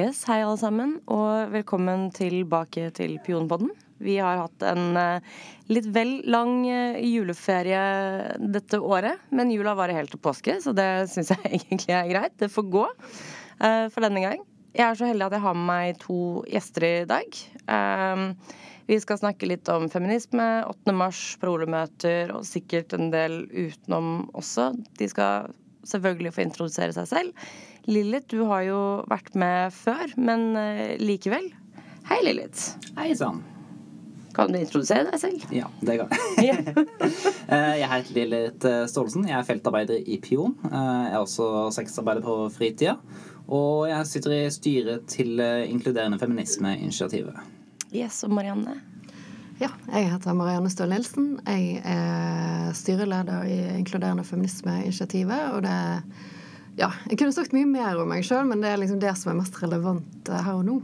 [0.00, 3.68] Yes, hei alle sammen, og velkommen tilbake til Pionpodden.
[4.00, 7.80] Vi har hatt en uh, litt vel lang uh, juleferie
[8.40, 12.36] dette året, men jula varer helt til påske, så det syns jeg egentlig er greit.
[12.40, 14.40] Det får gå uh, for denne gang.
[14.72, 17.42] Jeg er så heldig at jeg har med meg to gjester i dag.
[18.90, 20.94] Vi skal snakke litt om feminisme, 8.
[20.98, 24.72] mars, parolemøter og sikkert en del utenom også.
[24.98, 25.52] De skal
[25.86, 27.52] selvfølgelig få introdusere seg selv.
[27.86, 28.80] Lilith, du har jo
[29.10, 31.46] vært med før, men uh, likevel.
[32.10, 32.74] Hei, Lilith.
[32.98, 33.44] Hei sann.
[34.34, 35.46] Kan du introdusere deg selv?
[35.54, 36.58] Ja, det kan jeg.
[37.50, 39.24] Eh, jeg heter Lilith eh, Staalesen.
[39.26, 40.52] Jeg er feltarbeider i Pion.
[40.62, 42.94] Jeg er også sexarbeider på fritida.
[43.50, 47.40] Og jeg sitter i styret til Inkluderende feminisme-initiativet.
[47.90, 48.76] Yes, og Marianne?
[49.60, 51.32] Ja, jeg heter Marianne Støhl Nilsen.
[51.44, 55.50] Jeg er styreleder i Inkluderende feminisme-initiativet.
[55.56, 55.74] Og det
[56.78, 59.32] ja, jeg kunne sagt mye mer om meg sjøl, men det er liksom det som
[59.32, 60.78] er mest relevant eh, her og nå.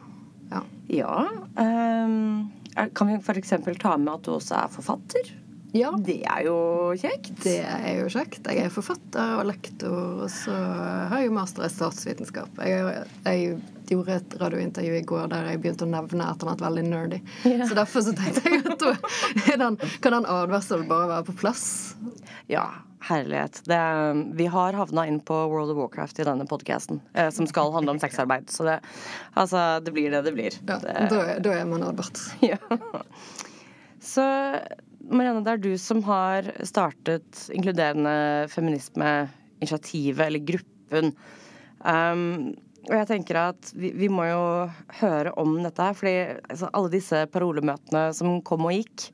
[0.50, 0.62] Ja.
[0.92, 1.14] ja
[1.56, 2.50] um,
[2.92, 3.55] kan vi f.eks.
[3.80, 5.30] ta med at du også er forfatter?
[5.77, 5.92] Ja.
[6.00, 6.56] Det er jo
[6.98, 7.32] kjekt.
[7.44, 8.46] Det er jo kjekt.
[8.48, 12.62] Jeg er forfatter og lektor, og så har jeg jo master i statsvitenskap.
[12.64, 13.58] Jeg, jeg
[13.91, 17.20] gjorde et radiointervju i går der jeg begynte å nevne et eller annet veldig nerdy.
[17.46, 17.68] Ja.
[17.68, 18.83] Så derfor så tenkte jeg at
[19.62, 21.68] den, kan den advarselen bare være på plass.
[22.50, 22.66] Ja,
[23.06, 23.61] Herlighet.
[23.64, 23.78] Det,
[24.34, 27.94] vi har havna inn på World of Warcraft i denne podkasten, eh, som skal handle
[27.94, 28.50] om sexarbeid.
[28.50, 28.80] Så det,
[29.34, 30.56] altså, det blir det det blir.
[30.66, 32.18] Ja, det, da, da, er man advart.
[32.50, 32.58] Ja.
[34.02, 34.24] Så
[35.06, 41.12] Marianne, det er du som har startet inkluderende feminisme-initiativet, eller gruppen.
[41.86, 42.54] Um,
[42.86, 44.42] og jeg tenker at vi, vi, må jo
[45.00, 49.08] høre om dette her, fordi altså, alle disse parolemøtene som kom og gikk,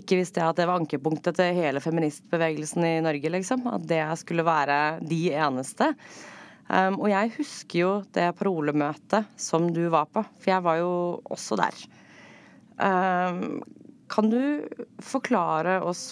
[0.00, 3.66] ikke visste jeg at det var ankepunktet til hele feministbevegelsen i Norge, liksom.
[3.74, 5.90] At det skulle være de eneste.
[6.70, 10.92] Um, og jeg husker jo det parolemøtet som du var på, for jeg var jo
[11.26, 11.82] også der.
[12.78, 13.58] Um,
[14.10, 14.40] kan du
[15.04, 16.10] forklare oss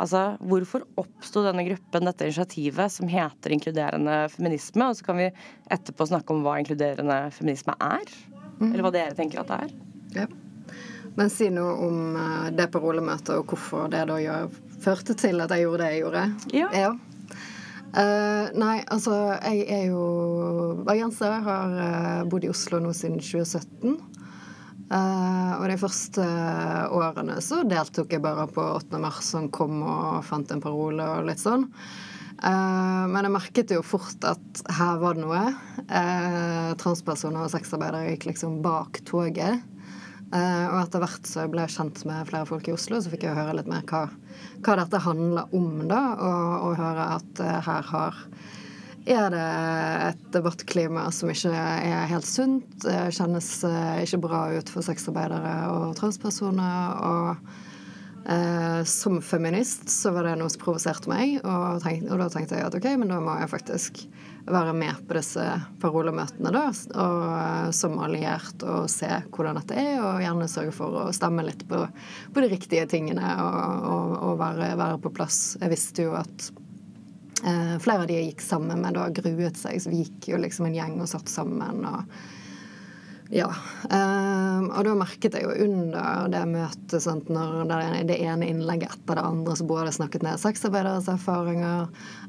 [0.00, 4.90] altså, hvorfor oppsto denne gruppen, dette initiativet, som heter Inkluderende feminisme?
[4.90, 5.30] Og så kan vi
[5.72, 8.10] etterpå snakke om hva inkluderende feminisme er.
[8.58, 8.72] Mm.
[8.72, 9.76] Eller hva dere tenker at det er.
[10.22, 10.28] Ja.
[11.16, 14.50] Men si noe om uh, det parolemøtet, og hvorfor det da gjør,
[14.84, 16.24] førte til at jeg gjorde det jeg gjorde.
[16.52, 16.68] Ja.
[16.76, 16.90] ja.
[17.96, 19.14] Uh, nei, altså,
[19.46, 20.02] jeg er jo
[20.84, 21.38] bergenser.
[21.46, 23.96] Har uh, bodd i Oslo nå siden 2017.
[24.86, 26.24] Uh, og de første
[26.94, 29.00] årene så deltok jeg bare på 8.
[29.02, 31.66] mars, som kom og fant en parole og litt sånn.
[32.36, 35.42] Uh, men jeg merket jo fort at her var det noe.
[35.90, 39.64] Uh, transpersoner og sexarbeidere gikk liksom bak toget.
[40.26, 43.36] Og etter hvert så jeg ble kjent med flere folk i Oslo, så fikk jeg
[43.38, 44.08] høre litt mer hva,
[44.66, 46.00] hva dette handler om, da.
[46.18, 48.18] Og, og høre at her har
[49.14, 49.44] er det
[50.08, 52.86] et debattklima som ikke er helt sunt.
[52.86, 57.00] Kjennes uh, ikke bra ut for sexarbeidere og transpersoner.
[57.06, 57.62] Og
[58.90, 62.66] som feminist så var det noe som provoserte meg, og, tenk, og da tenkte jeg
[62.66, 64.00] at ok, men da må jeg faktisk
[64.46, 65.44] være med på disse
[65.82, 71.00] parolemøtene da, og, eh, som alliert og se hvordan dette er, og gjerne sørge for
[71.02, 71.82] å stemme litt på,
[72.32, 75.56] på de riktige tingene og, og være, være, på plass.
[75.60, 76.50] Jeg visste jo at
[77.44, 80.40] eh, flere av de jeg gikk sammen med, da gruet seg, så vi gikk jo
[80.42, 81.84] liksom en gjeng og satt sammen.
[81.84, 82.04] og
[83.34, 83.48] ja.
[83.90, 87.66] Um, og da merket jeg jo under det møtet sant, når
[88.06, 91.88] det, ene innlegget etter det andre så både snakket ned sexarbeideres erfaringer,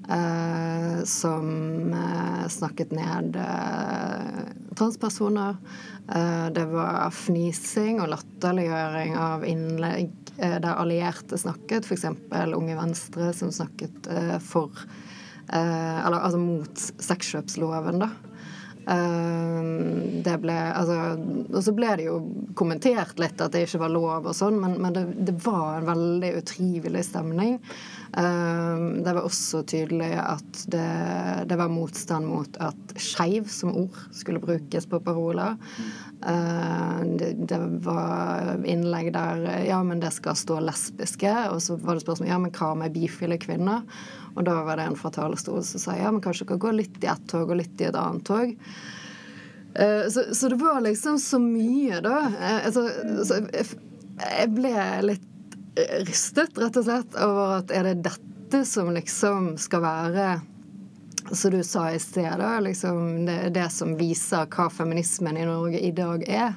[0.10, 4.42] uh, som uh, snakket ned uh,
[4.78, 5.58] transpersoner.
[6.56, 12.06] det var fnising og latterliggjøring av innlegg der allierte snakket, f.eks.
[12.56, 14.10] Unge Venstre som snakket
[14.46, 14.72] for
[15.48, 18.10] Eller altså mot sexkjøpsloven, da.
[18.88, 21.18] Ehm, det ble altså,
[21.52, 22.20] Og så ble det jo
[22.58, 25.90] kommentert litt at det ikke var lov og sånn, men, men det, det, var en
[25.90, 27.58] veldig utrivelig stemning.
[28.18, 30.88] Ehm, det var også tydelig at det,
[31.52, 35.58] det var motstand mot at skeiv som ord skulle brukes på paroler.
[36.24, 41.98] Ehm, det, det, var innlegg der ja, men det skal stå lesbiske, og så var
[41.98, 43.84] det spørsmål ja, men hva med bifile kvinner?
[44.38, 46.74] Og da var det en fra talerstolen som sa ja, men kanskje du kan gå
[46.78, 48.54] litt i ett tog og litt i et annet tog.
[49.78, 52.20] Uh, så, så, det var liksom så mye, da.
[52.34, 52.86] Uh, altså,
[53.26, 54.76] så jeg ble
[55.06, 55.58] litt
[56.08, 60.30] rystet, rett og slett, over at er det dette som liksom skal være
[61.32, 65.80] som du sa i sted, da, liksom det, det som viser hva feminismen i Norge
[65.80, 66.54] i dag er.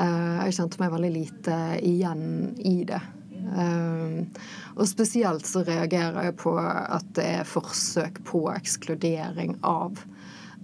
[0.00, 2.26] Eh, jeg kjente meg veldig lite igjen
[2.58, 3.00] i det.
[3.48, 4.26] Um,
[4.76, 9.98] og spesielt så reagerer jeg på at det er forsøk på ekskludering av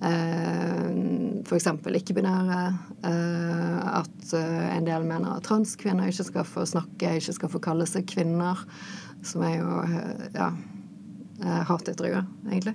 [0.05, 0.91] uh,
[1.45, 1.71] f.eks.
[2.01, 2.61] ikke-binære.
[3.05, 7.63] Uh, at uh, en del mener at transkvinner ikke skal få snakke, ikke skal få
[7.65, 8.67] kalle seg kvinner.
[9.25, 9.77] Som er jo
[10.35, 10.51] ja,
[11.65, 12.75] hatytringer, egentlig.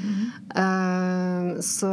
[0.00, 1.60] Mm -hmm.
[1.60, 1.90] så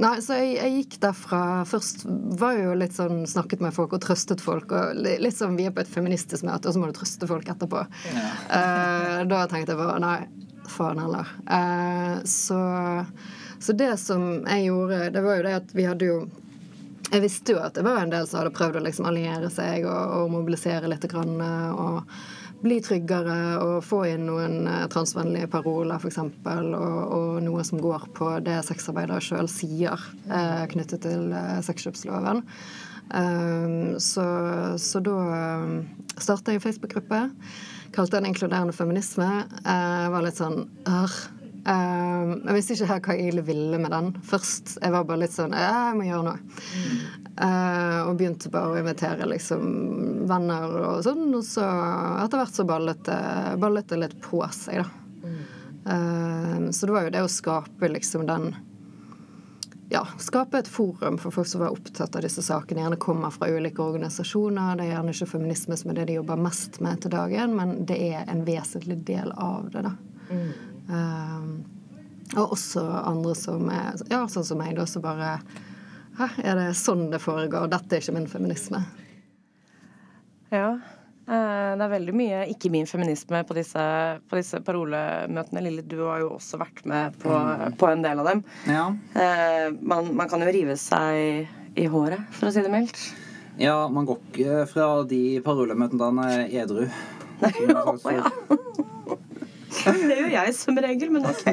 [0.00, 2.06] Nei, så jeg, jeg, gikk derfra Først
[2.40, 4.72] var jeg jo litt sånn snakket med folk og trøstet folk.
[4.72, 7.48] og Litt sånn vi er på et feministisk møte, og så må du trøste folk
[7.52, 7.84] etterpå.
[8.14, 8.28] Ja.
[8.48, 10.18] uh, da tenkte jeg bare nei,
[10.70, 11.28] faen heller.
[11.44, 12.60] Uh, så,
[13.60, 16.20] så det som jeg gjorde, det var jo det at vi hadde jo
[17.10, 19.82] jeg visste jo at det var en del som hadde prøvd å liksom alliere seg
[19.82, 21.08] og, og mobilisere litt.
[21.10, 22.06] Grann, og
[22.60, 26.20] bli tryggere og få inn noen eh, transvennlige paroler, f.eks.
[26.20, 32.44] Og, og noe som går på det sexarbeidere sjøl sier eh, knyttet til eh, sexkjøpsloven.
[33.10, 34.22] Um, så,
[34.78, 35.16] så, da
[35.64, 35.72] um,
[36.14, 37.24] starta jeg Facebook-gruppe.
[37.90, 39.26] Kalte den Inkluderende feminisme.
[39.64, 41.16] Jeg var litt sånn øh,
[41.60, 44.78] Uh, jeg visste ikke helt hva jeg egentlig ville med den først.
[44.80, 46.60] Jeg var bare litt sånn Jeg må gjøre noe.
[46.72, 47.02] Mm.
[47.40, 49.66] Uh, og begynte bare å invitere liksom
[50.30, 51.28] venner og sånn.
[51.36, 51.66] Og så
[52.24, 54.88] etter hvert så ballet det litt på seg, da.
[55.20, 55.44] Mm.
[55.84, 58.52] Uh, så det var jo det å skape liksom den
[59.90, 62.84] ja, skape et forum for folk som var opptatt av disse sakene.
[62.84, 64.76] Gjerne kommer fra ulike organisasjoner.
[64.78, 67.74] Det er gjerne ikke feminisme som er det de jobber mest med til dagen, men
[67.90, 69.82] det er en vesentlig del av det.
[69.88, 69.96] da.
[70.30, 70.69] Mm.
[70.90, 71.50] Um,
[72.36, 75.38] og også andre som er ja, sånn som meg, da, som bare
[76.18, 77.70] Hæ, er det sånn det foregår?
[77.70, 78.82] Dette er ikke min feminisme.
[80.52, 80.74] Ja.
[81.30, 83.84] Eh, det er veldig mye ikke min feminisme på disse,
[84.28, 85.62] på disse parolemøtene.
[85.64, 87.32] Lille, du har jo også vært med på,
[87.78, 88.42] på en del av dem.
[88.68, 88.88] Ja.
[89.14, 93.00] Eh, man, man, kan jo rive seg i håret, for å si det mildt.
[93.62, 96.84] Ja, man går ikke fra de parolemøtene edru.
[97.40, 97.54] Nei,
[98.18, 98.34] ja.
[99.70, 101.44] Det gjør jeg som regel, men ok.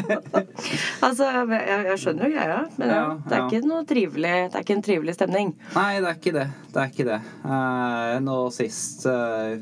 [1.06, 4.66] altså, jeg, jeg, skjønner jo greia, men ja, det er ikke noe trivelig Det er
[4.66, 5.52] ikke en trivelig stemning.
[5.76, 6.48] Nei, det er ikke det.
[6.72, 7.20] Det er ikke det.
[7.46, 9.54] Eh, nå sist uh,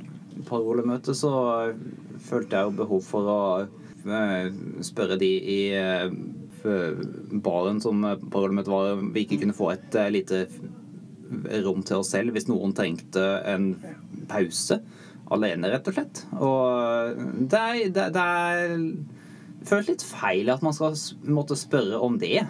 [0.48, 1.32] parolemøte så
[2.24, 6.08] følte jeg jo behov for å uh, spørre de i uh,
[7.44, 8.02] baren som
[8.32, 10.44] parolemøtet var, vi ikke kunne få et lite
[11.64, 13.70] rom til oss selv hvis noen trengte en
[14.28, 14.80] pause
[15.34, 16.22] alene, rett og slett.
[16.36, 18.74] Og det er, det, det er
[19.68, 20.96] føles litt feil at man skal
[21.30, 22.44] måtte spørre om det.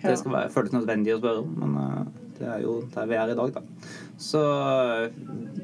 [0.00, 3.18] Det skal være, føles nødvendig å spørre om, men uh, det er jo der vi
[3.20, 3.90] er i dag, da.
[4.20, 4.40] Så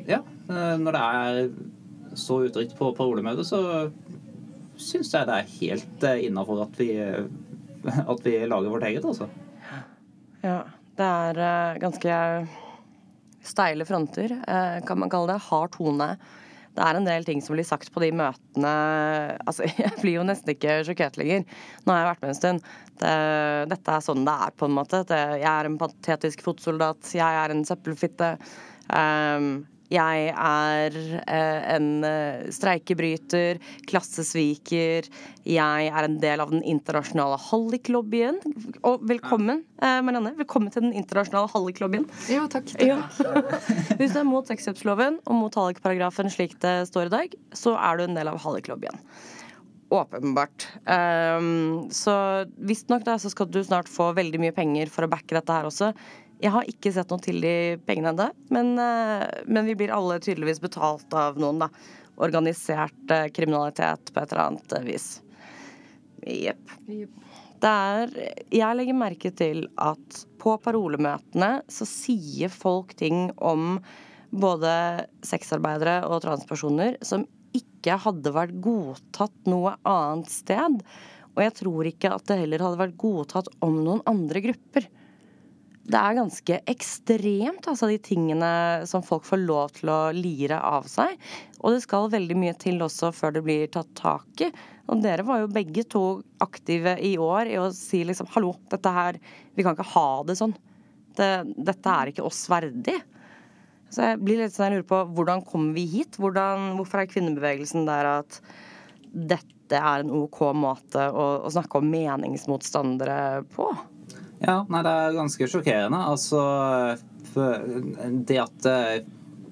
[0.08, 0.20] ja,
[0.50, 1.40] uh, når det er
[2.16, 3.90] så utrygt på parolemøtet, så
[4.80, 6.90] syns jeg det er helt innafor at, vi,
[8.12, 9.28] at vi lager vårt eget, altså.
[10.44, 10.62] Ja.
[10.96, 12.12] Det er ganske
[13.46, 15.44] steile fronter, eh, kan man kalle det.
[15.48, 16.16] Hard tone.
[16.76, 18.72] Det er en del ting som blir sagt på de møtene
[19.48, 21.46] Altså, jeg blir jo nesten ikke sjokkert lenger.
[21.84, 22.66] Nå har jeg vært med en stund.
[23.00, 23.14] Det,
[23.72, 25.00] dette er sånn det er, på en måte.
[25.08, 27.14] Det, jeg er en patetisk fotsoldat.
[27.16, 28.34] Jeg er en søppelfitte.
[28.92, 35.06] Um, jeg er eh, en eh, streikebryter, klassesviker.
[35.46, 38.40] Jeg er en del av den internasjonale halliklobbyen.
[38.88, 40.34] Og velkommen, eh, Marianne.
[40.40, 42.08] Velkommen til den internasjonale halliklobbyen.
[42.32, 42.72] Jo, takk.
[42.74, 42.82] takk.
[42.82, 42.98] Ja.
[44.00, 47.98] Hvis du er mot sexkjøpsloven og mot hallikparagrafen slik det står i dag, så er
[47.98, 49.02] du en del av halliklobbyen.
[49.94, 50.66] Åpenbart.
[50.82, 52.12] Um, så
[52.58, 55.92] visstnok så skal du snart få veldig mye penger for å backe dette her også.
[56.42, 57.54] Jeg har ikke sett noe til de
[57.88, 61.70] pengene ennå, men, eh, men, vi blir alle tydeligvis betalt av noen, da.
[62.20, 65.06] Organisert eh, kriminalitet på et eller annet eh, vis.
[66.26, 66.74] Jepp.
[67.56, 68.10] Det er
[68.52, 73.78] Jeg legger merke til at på parolemøtene så sier folk ting om
[74.28, 77.24] både sexarbeidere og transpersoner som
[77.56, 80.82] ikke hadde vært godtatt noe annet sted.
[81.32, 84.90] Og jeg tror ikke at det heller hadde vært godtatt om noen andre grupper
[85.86, 88.48] det er ganske ekstremt, altså, de tingene
[88.90, 91.14] som folk får lov til å lire av seg.
[91.60, 94.50] Og det skal veldig mye til også før det blir tatt tak i.
[94.90, 96.04] Og dere var jo begge to
[96.42, 99.18] aktive i år i å si liksom hallo, dette her
[99.54, 100.54] Vi kan ikke ha det sånn.
[101.16, 102.98] Det, dette er ikke oss verdig.
[103.90, 106.18] Så jeg blir litt sånn, jeg lurer på hvordan kommer vi hit?
[106.18, 108.40] Hvordan, hvorfor er kvinnebevegelsen der at
[109.06, 113.70] dette er en OK måte å, å snakke om meningsmotstandere på?
[114.42, 116.00] Ja, nei, det er ganske sjokkerende.
[116.12, 116.40] Altså
[118.28, 118.80] Det at det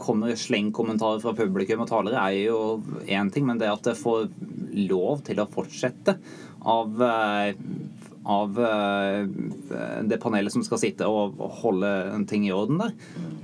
[0.01, 2.59] kommer slengkommentarer fra publikum og talere, er jo
[3.07, 4.27] én ting, men det at det får
[4.91, 6.17] lov til å fortsette
[6.67, 6.99] av,
[8.25, 8.57] av
[10.09, 12.95] det panelet som skal sitte og holde en ting i orden der,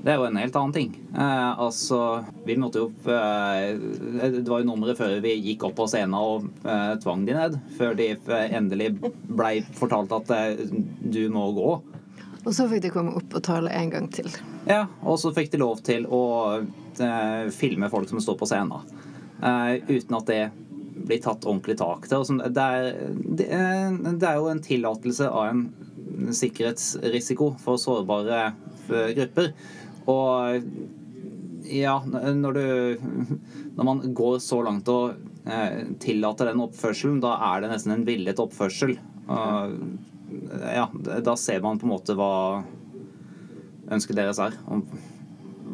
[0.01, 0.93] det er jo en helt annen ting.
[1.13, 1.99] Eh, altså,
[2.47, 6.47] vi måtte jo eh, Det var jo nummeret før vi gikk opp på scenen og
[6.65, 7.59] eh, tvang de ned.
[7.77, 8.95] Før de eh, endelig
[9.29, 10.63] blei fortalt at eh,
[11.05, 11.75] du må gå.
[12.41, 14.31] Og så fikk de komme opp og tale en gang til.
[14.69, 16.23] Ja, og så fikk de lov til å
[16.63, 18.89] eh, filme folk som står på scenen.
[19.45, 20.43] Eh, uten at det
[21.07, 22.09] blir tatt ordentlig tak.
[22.16, 22.69] Og sånn, Det
[23.38, 23.49] det
[24.21, 28.40] det er jo en tillatelse av en sikkerhetsrisiko for sårbare
[28.90, 29.52] eh, grupper.
[30.11, 30.62] Og
[31.71, 32.66] ja, når du
[33.76, 35.14] Når man går så langt og
[35.47, 38.97] eh, tillater den oppførselen, da er det nesten en villet oppførsel.
[39.30, 40.88] Ja,
[41.23, 42.64] da ser man på en måte hva
[43.90, 44.59] ønsket deres er.
[44.71, 44.85] Om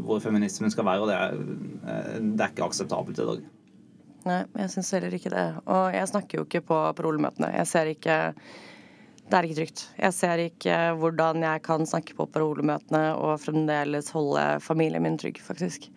[0.07, 1.37] hvor feminismen skal være, og det er,
[1.91, 3.45] eh, det er ikke akseptabelt i dag.
[4.27, 5.47] Nei, jeg syns heller ikke det.
[5.71, 7.53] Og jeg snakker jo ikke på parolemøtene.
[7.61, 8.17] Jeg ser ikke
[9.27, 9.81] Det er ikke trygt.
[9.99, 15.41] Jeg ser ikke hvordan jeg kan snakke på parolemøtene og fremdeles holde familien min trygg,
[15.43, 15.89] faktisk.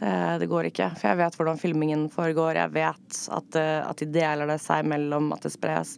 [0.00, 0.90] Det, det, går ikke.
[0.96, 2.60] For jeg vet hvordan filmingen foregår.
[2.60, 5.96] Jeg vet at, at de deler det seg mellom, at det spres.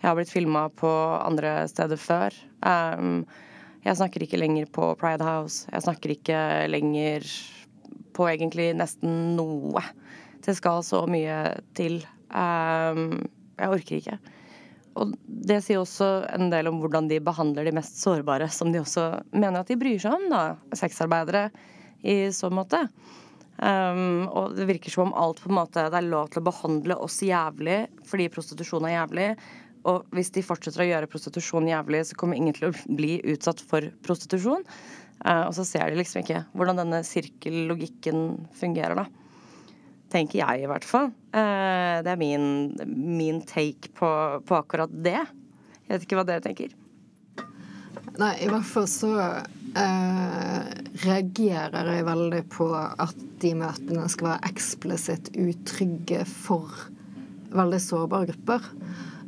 [0.00, 2.36] Jeg har blitt filma på andre steder før.
[2.60, 3.24] Um,
[3.86, 5.64] jeg snakker ikke lenger på Pride House.
[5.72, 7.24] Jeg snakker ikke lenger
[8.16, 9.84] på egentlig nesten noe.
[10.44, 11.38] Det skal så mye
[11.78, 12.00] til.
[12.30, 13.22] Um,
[13.56, 14.18] jeg orker ikke.
[14.96, 18.80] Og det sier også en del om hvordan de behandler de mest sårbare, som de
[18.80, 20.42] også mener at de bryr seg om, da.
[20.76, 21.50] Sexarbeidere
[22.06, 22.86] i så måte.
[23.56, 26.44] Um, og det virker som om alt på en måte det er lov til å
[26.44, 29.28] behandle oss jævlig fordi prostitusjon er jævlig.
[29.88, 33.62] Og hvis de fortsetter å gjøre prostitusjon jævlig, så kommer ingen til å bli utsatt
[33.64, 34.64] for prostitusjon.
[35.24, 39.25] Uh, og så ser de liksom ikke hvordan denne sirkellogikken fungerer, da
[40.12, 41.10] tenker jeg i hvert fall.
[41.34, 42.48] Eh, det er min,
[42.86, 44.08] min take på,
[44.46, 45.22] på, akkurat det.
[45.86, 46.74] Jeg vet ikke hva dere tenker.
[48.16, 49.12] Nei, i hvert fall så
[49.76, 50.68] eh,
[51.04, 56.86] reagerer jeg veldig på at de møtene skal være eksplisitt utrygge for
[57.56, 58.70] veldig sårbare grupper.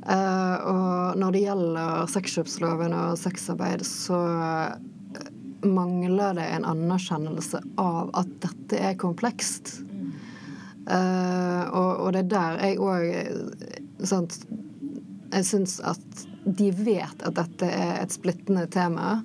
[0.08, 4.23] Eh, og når det gjelder sexkjøpsloven og sexarbeid, så
[5.66, 9.80] mangler det en anerkjennelse av at dette er komplekst.
[10.88, 14.38] Uh, og, og, det er der jeg òg sånt,
[15.28, 19.18] Jeg syns at de vet at dette er et splittende tema.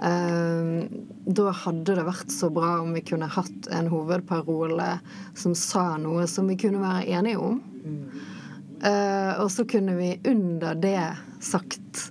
[0.00, 0.88] Uh,
[1.28, 4.88] da hadde det vært så bra om vi kunne hatt en hovedparole
[5.36, 7.60] som sa noe som vi kunne være enige om.
[8.84, 11.04] Uh, og så kunne vi under det
[11.44, 12.08] sagt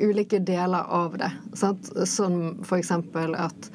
[0.00, 1.30] ulike deler av det.
[1.56, 1.92] Sant?
[2.08, 3.68] Som eksempel at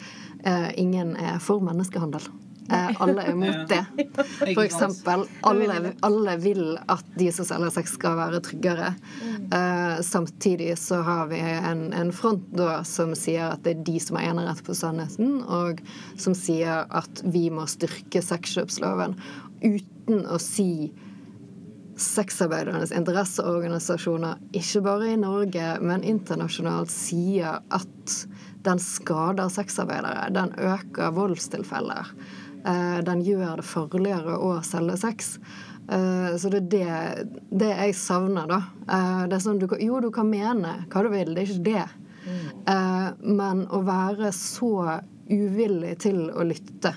[0.81, 2.25] ingen er for menneskehandel.
[2.69, 3.81] Eh, alle er mot det.
[4.53, 8.93] For eksempel, alle, alle vil at de som selger sex, skal være tryggere.
[9.51, 13.97] Uh, samtidig så har vi en, en, front da som sier at det er de
[13.99, 15.81] som har enerett på sannheten, og
[16.15, 19.17] som sier at vi må styrke sexkjøpsloven
[19.61, 20.91] uten å si
[22.01, 28.15] sexarbeidernes interesseorganisasjoner, ikke bare i Norge, men internasjonalt, sier at
[28.65, 30.29] den skader sexarbeidere.
[30.33, 32.13] Den øker voldstilfeller.
[32.65, 35.35] Eh, den gjør det farligere å selge sex.
[35.89, 38.61] Eh, så det er det, det jeg savner, da.
[38.85, 41.69] Eh, det er sånn, du, jo, du kan mene hva du vil, det er ikke
[41.71, 41.87] det.
[42.21, 42.49] Mm.
[43.33, 46.91] Men å være så uvillig til å lytte,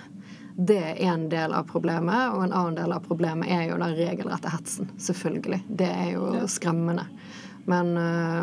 [0.55, 2.35] det er en del av problemet.
[2.35, 4.93] Og en annen del av problemet er jo den regelrette hetsen.
[5.01, 5.63] Selvfølgelig.
[5.81, 7.09] Det er jo skremmende.
[7.65, 7.95] Men,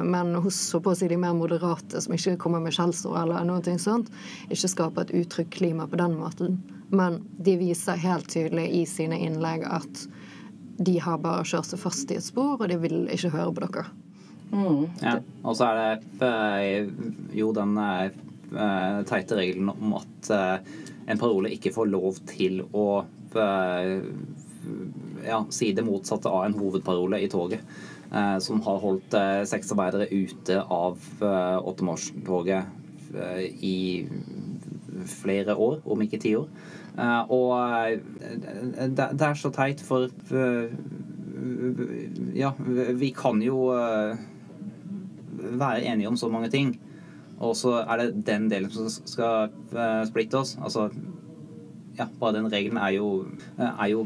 [0.09, 0.57] men hos
[0.97, 4.09] si, de mer moderate, som ikke kommer med skjellsord eller noe sånt,
[4.49, 6.57] ikke skaper et utrygt klima på den måten.
[6.89, 10.05] Men de viser helt tydelig i sine innlegg at
[10.81, 13.65] de har bare kjørt seg fast i et spor, og de vil ikke høre på
[13.67, 13.85] dere.
[14.51, 14.81] Mm.
[14.99, 15.15] Ja,
[15.47, 16.89] og så er det eh,
[17.37, 18.09] jo den uh,
[19.07, 23.05] teite regelen om at en parole ikke får lov til å
[25.25, 27.63] ja, si det motsatte av en hovedparole i toget.
[28.43, 29.15] Som har holdt
[29.47, 32.65] sexarbeidere ute av åttemårstoget
[33.63, 34.07] i
[35.07, 36.49] flere år, om ikke ti år.
[36.97, 37.51] Eh, og
[37.87, 37.99] eh,
[38.91, 40.71] det er så teit, for eh,
[42.35, 42.51] Ja,
[42.99, 43.71] vi kan jo
[45.33, 46.75] være enige om så mange ting.
[47.39, 49.49] Og så er det den delen som skal
[50.05, 50.57] splitte oss.
[50.61, 50.89] Altså
[51.97, 53.25] Ja, bare den regelen er jo,
[53.57, 54.05] er jo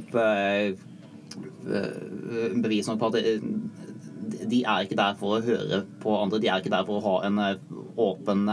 [2.63, 3.41] bevis nok på at
[4.49, 6.41] de er ikke der for å høre på andre.
[6.43, 7.41] De er ikke der for å ha en
[7.95, 8.45] åpen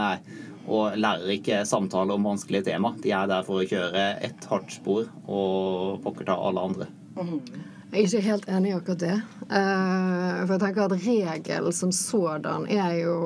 [0.63, 2.93] og lærer ikke samtale om vanskelige tema.
[3.03, 6.89] De er der for å kjøre ett hardt spor og pokker ta alle andre.
[7.19, 7.39] Mm.
[7.93, 9.15] Jeg er ikke helt enig i akkurat det.
[9.45, 13.17] For jeg tenker at regelen som sådan er jo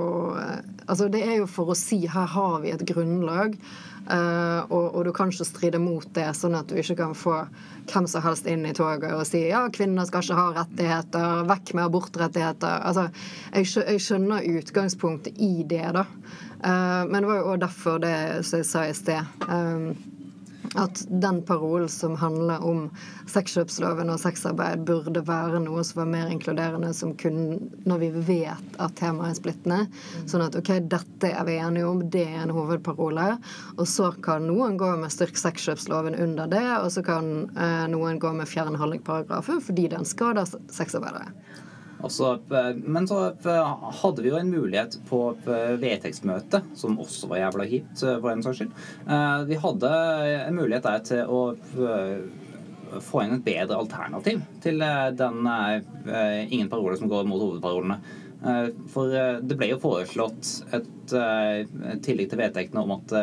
[0.87, 3.57] Altså det er jo for å si her har vi et grunnlag,
[4.09, 7.39] uh, og, og, du kan ikke stride mot det, sånn at du ikke kan få
[7.87, 11.73] hvem som helst inn i toget og si ja, kvinner skal ikke ha rettigheter, vekk
[11.77, 12.83] med abortrettigheter.
[12.87, 13.07] Altså,
[13.53, 16.05] jeg, jeg skjønner utgangspunktet i det, da.
[17.07, 19.35] men det var jo òg derfor det som jeg sa i sted.
[19.47, 20.16] Um,
[20.77, 22.87] at den parolen som handler om
[23.31, 28.79] sexkjøpsloven og sexarbeid, burde være noe som var mer inkluderende som kun når vi vet
[28.81, 29.79] at temaet er splittende.
[30.29, 33.29] Sånn at OK, dette er vi enige om, det er en hovedparole.
[33.77, 38.21] Og så kan noen gå med styrk sexkjøpsloven under det, og så kan eh, noen
[38.21, 41.31] gå med fjern fordi den skader sexarbeidere.
[42.05, 47.29] Også, eh, men så eh, hadde vi jo en mulighet på eh, vedtektsmøtet, som også
[47.31, 48.75] var jævla kjipt, for en saks skyld.
[49.47, 49.93] Vi hadde
[50.43, 51.41] en mulighet der til å
[53.03, 54.79] få inn et bedre alternativ til
[55.19, 55.49] den
[56.47, 57.97] ingen parole som går mot hovedparolene.
[58.93, 59.11] For
[59.43, 61.15] det ble jo foreslått et
[62.05, 63.15] tillegg til vedtektene om at,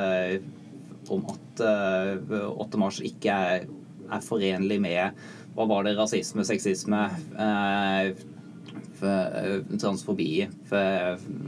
[1.15, 2.83] om at 8.
[2.83, 3.67] mars ikke er,
[4.11, 7.07] er forenlig med hva var det, rasisme, sexisme,
[7.39, 8.15] Eh,
[9.01, 10.47] transfobi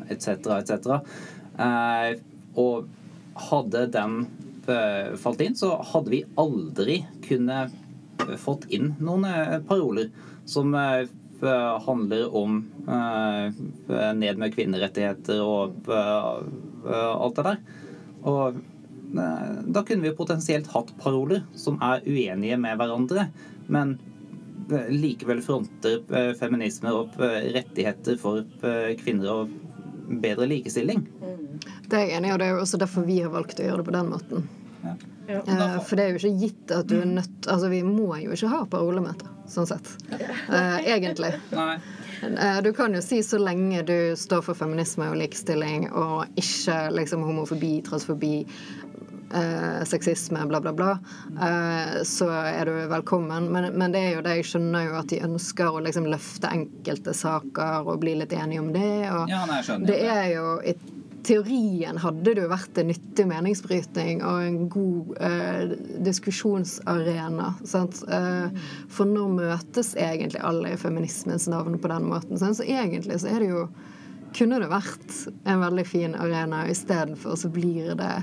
[0.08, 0.98] etc., etc.
[1.58, 2.10] Eh,
[2.56, 2.86] og
[3.50, 4.20] hadde den
[4.68, 7.66] eh, falt inn, så hadde vi aldri kunne
[8.40, 9.26] fått inn noen
[9.68, 10.08] paroler
[10.48, 12.62] som handler om
[14.16, 17.58] ned med kvinnerettigheter og alt det der.
[18.24, 18.56] Og
[19.12, 23.28] da kunne vi potensielt hatt paroler som er uenige med hverandre,
[23.68, 23.98] men
[24.88, 29.52] likevel fronter eh, feminisme og eh, rettigheter for eh, kvinner og
[30.22, 31.06] bedre likestilling.
[31.86, 33.66] Det er jeg enig i, og det er jo også derfor vi har valgt å
[33.66, 34.48] gjøre det på den måten.
[34.82, 34.96] Ja.
[35.26, 35.80] Ja.
[35.82, 38.50] For det er jo ikke gitt at du er nødt Altså, vi må jo ikke
[38.52, 39.88] ha parolemeter, sånn sett.
[40.86, 41.32] Egentlig.
[41.50, 41.80] Nei.
[42.62, 47.26] Du kan jo si så lenge du står for feminisme og likestilling og ikke liksom
[47.26, 48.36] homofobi, transfobi,
[49.36, 50.96] eh, sexisme, bla, bla, bla,
[51.48, 53.50] eh, så er du velkommen.
[53.52, 56.52] Men, men, det er jo det jeg skjønner jo at de ønsker å liksom løfte
[56.52, 58.92] enkelte saker og bli litt enige om det.
[59.12, 60.76] Og ja, nei, skjønner, det er jo i
[61.26, 65.74] teorien hadde det jo vært en nyttig meningsbrytning og en god eh,
[66.06, 67.52] diskusjonsarena.
[67.66, 72.38] Eh, for når møtes egentlig alle i feminismens navn på den måten.
[72.38, 72.60] Sant?
[72.60, 73.66] Så egentlig så er det jo
[74.36, 75.14] kunne det vært
[75.48, 76.66] en veldig fin arena.
[76.70, 78.14] Istedenfor så blir det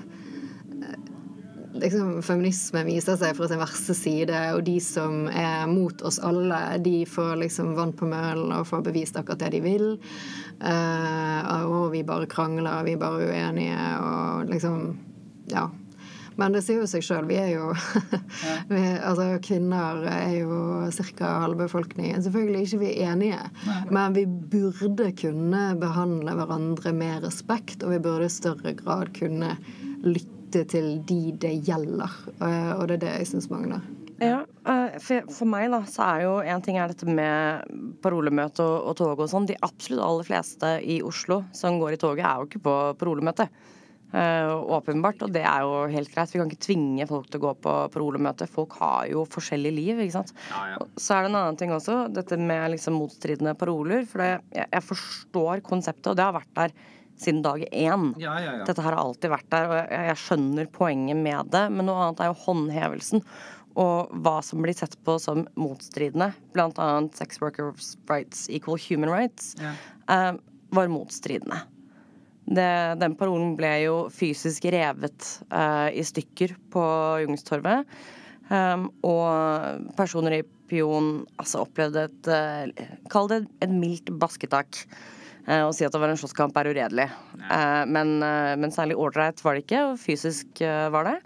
[1.82, 6.60] liksom, feminisme viser seg fra sin verste side, og de som er mot oss alle,
[6.84, 9.88] de får liksom vann på møllen og får bevist akkurat det de vil.
[10.64, 14.94] Uh, og vi bare krangler, vi er bare uenige, og liksom
[15.52, 15.70] Ja.
[16.36, 17.28] Men det sier jo seg sjøl.
[17.30, 17.68] Vi er jo
[18.72, 21.30] vi, Altså, kvinner er jo ca.
[21.44, 22.24] halve befolkningen.
[22.26, 23.80] Selvfølgelig ikke vi er enige, Nei.
[23.94, 29.58] men vi burde kunne behandle hverandre med respekt, og vi burde i større grad kunne
[30.02, 32.16] lytte lytte til de det gjelder.
[32.42, 33.84] Eh, og det er det jeg syns mangler.
[34.22, 37.66] Ja, eh, for, for, meg da, så er jo en ting er dette med
[38.04, 39.50] parolemøte og, og tog og sånn.
[39.50, 43.50] De absolutt aller fleste i Oslo som går i toget, er jo ikke på parolemøte.
[44.14, 46.30] Uh, åpenbart, og det er jo helt greit.
[46.30, 48.46] Vi kan ikke tvinge folk til å gå på parolemøte.
[48.46, 50.36] Folk har jo forskjellig liv, ikke sant.
[50.52, 50.84] Ja, ja.
[51.02, 54.06] Så er det en annen ting også, dette med liksom motstridende paroler.
[54.06, 56.78] For det, jeg, jeg, forstår konseptet, og det har vært der
[57.20, 58.14] siden dag én.
[58.22, 58.68] Ja, ja, ja.
[58.68, 61.66] Dette her har alltid vært der, og jeg, jeg, skjønner poenget med det.
[61.74, 63.26] Men noe annet er jo håndhevelsen
[63.80, 66.32] og hva som blir sett på som motstridende.
[66.54, 69.56] Blant annet sex workers rights equal human rights
[70.10, 70.34] uh,
[70.74, 71.64] var motstridende.
[72.44, 76.84] Det, den parolen ble jo fysisk revet uh, i stykker på
[77.24, 77.90] Jungstorvet.
[78.52, 84.84] Um, og personer i Pion altså opplevde et uh, Kall det et mildt basketak.
[85.44, 87.10] Å si at det var en slåsskamp er uredelig.
[87.42, 87.84] Ja.
[87.84, 91.18] Men, eh, men, særlig ålreit var det ikke, og fysisk eh, var det.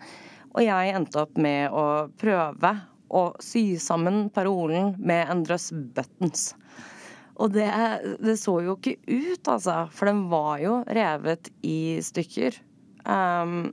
[0.56, 2.72] Og jeg endte opp med å prøve
[3.14, 6.50] å sy sammen parolen med en drøss buttons.
[7.38, 7.70] Og det,
[8.18, 9.84] det, så jo ikke ut, altså.
[9.94, 12.58] For den var jo revet i stykker.
[13.06, 13.70] Um,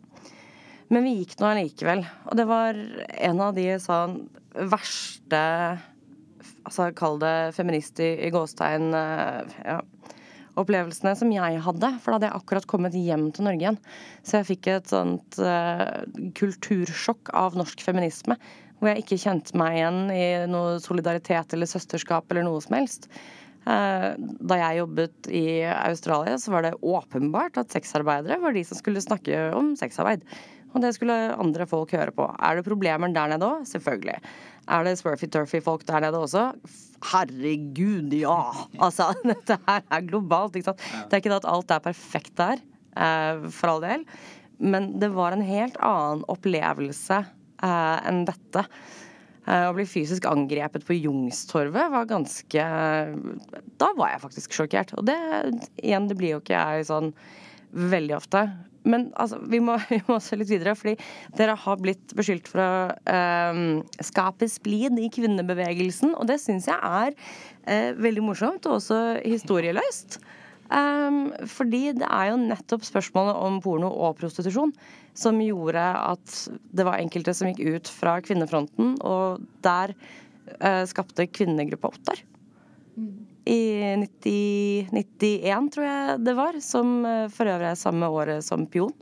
[0.92, 2.04] men vi gikk nå allikevel.
[2.28, 4.20] Og det var en av de sånn
[4.54, 5.40] verste
[6.64, 9.74] Altså kall det feminist i, i gåstegn ja,
[10.60, 11.90] opplevelsene som jeg hadde.
[12.00, 13.80] For da hadde jeg akkurat kommet hjem til Norge igjen.
[14.26, 16.04] Så jeg fikk et sånt uh,
[16.38, 18.38] kultursjokk av norsk feminisme.
[18.78, 23.08] Hvor jeg ikke kjente meg igjen i noe solidaritet eller søsterskap eller noe som helst.
[23.64, 24.12] Uh,
[24.44, 29.04] da jeg jobbet i Australia, så var det åpenbart at sexarbeidere var de som skulle
[29.04, 30.26] snakke om sexarbeid.
[30.74, 32.26] Og det skulle andre folk høre på.
[32.42, 33.62] Er det problemer der nede òg?
[33.70, 34.18] Selvfølgelig.
[34.64, 36.48] Er det smurfy-turfy-folk der nede også?
[37.04, 38.38] Herregud, ja!
[38.80, 40.84] Altså, dette her er globalt, ikke sant.
[41.08, 42.62] Det er ikke det at alt er perfekt der,
[42.96, 44.04] eh, for all del,
[44.62, 48.64] men det var en helt annen opplevelse eh, enn dette.
[49.44, 52.62] Eh, å bli fysisk angrepet på Jungstorvet var ganske
[53.76, 54.94] Da var jeg faktisk sjokkert.
[54.96, 55.18] Og det
[55.82, 57.12] igjen, det blir jo ikke jeg sånn
[57.74, 58.46] veldig ofte.
[58.84, 60.94] Men altså, vi må, vi må se litt videre, fordi
[61.38, 62.70] dere har blitt beskyldt for å
[63.10, 63.60] eh,
[64.04, 67.12] skape splid i kvinnebevegelsen, og det syns jeg er
[67.66, 70.20] eh, veldig morsomt og også historieløst.
[70.74, 74.72] Um, fordi det er jo nettopp spørsmålet om porno og prostitusjon
[75.14, 76.36] som gjorde at
[76.74, 82.24] det var enkelte som gikk ut fra kvinnefronten, og der uh, skapte kvinnegruppa Ottar.
[83.44, 83.62] I
[84.00, 88.94] 90, 91, tror jeg det var, som uh, for øvrig er samme året som Pion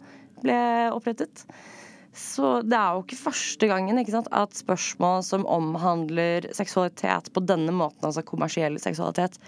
[0.43, 0.59] ble
[0.91, 1.45] opprettet.
[2.13, 7.41] Så det er jo ikke første gangen ikke sant, at spørsmål som omhandler seksualitet på
[7.49, 9.39] denne måten, altså kommersiell seksualitet,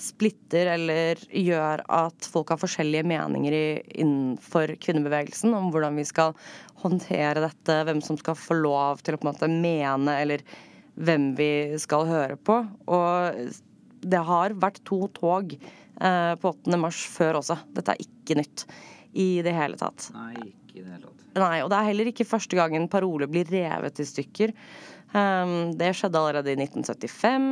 [0.00, 3.66] splitter eller gjør at folk har forskjellige meninger i,
[4.00, 6.32] innenfor kvinnebevegelsen om hvordan vi skal
[6.80, 10.48] håndtere dette, hvem som skal få lov til å på en måte mene, eller
[10.94, 12.62] hvem vi skal høre på.
[12.88, 13.44] Og
[14.04, 16.78] det har vært to tog eh, på 8.
[16.80, 17.58] mars før også.
[17.74, 18.66] Dette er ikke nytt
[19.14, 20.10] i det hele tatt.
[20.14, 21.28] Nei, ikke i det hele tatt.
[21.34, 24.54] Nei, og det er heller ikke første gangen parole blir revet i stykker.
[25.14, 27.46] Um, det skjedde allerede i 1975.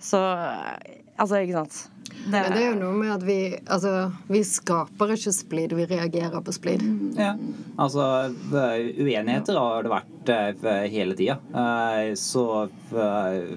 [0.00, 1.78] Så altså, ikke sant.
[2.06, 2.32] Det...
[2.32, 3.92] Men det er jo noe med at vi altså,
[4.30, 6.84] vi skaper ikke splid, vi reagerer på splid.
[7.18, 7.34] Ja,
[7.76, 8.06] altså
[8.52, 11.38] uenigheter har det vært eh, hele tida.
[11.52, 13.56] Eh, så eh, Eh,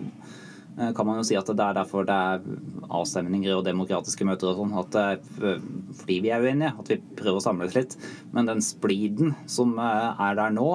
[0.96, 2.44] kan man jo si at det er derfor det er
[2.88, 4.78] avstemninger og demokratiske møter og sånn.
[4.80, 5.60] At eh,
[6.00, 7.98] fordi vi er uenige, at vi prøver å samles litt.
[8.36, 10.70] Men den spliden som eh, er der nå,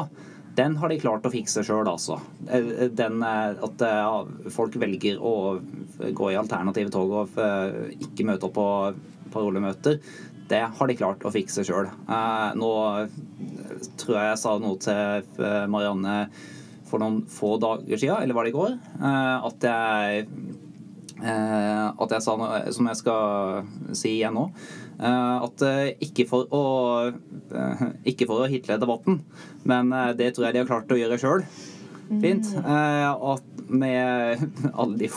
[0.58, 2.20] den har de klart å fikse sjøl, altså.
[2.46, 3.80] Den, at
[4.54, 5.32] folk velger å
[6.14, 7.40] gå i alternative tog og
[7.90, 8.68] ikke møte opp på
[9.34, 9.98] parolemøter,
[10.46, 11.90] det har de klart å fikse sjøl.
[12.54, 12.70] Nå
[13.98, 15.42] tror jeg jeg sa noe til
[15.74, 16.20] Marianne
[16.94, 20.26] for noen få dager siden, eller var det i går, eh, at jeg
[21.24, 24.48] eh, at jeg sa noe som jeg skal si igjen nå.
[24.94, 25.64] Eh, at
[26.06, 26.64] ikke for å
[28.06, 29.24] ikke for å hitle debatten,
[29.66, 31.42] men det tror jeg de har klart å gjøre sjøl.
[32.20, 32.50] Fint.
[32.60, 34.44] At med
[34.80, 35.08] alle de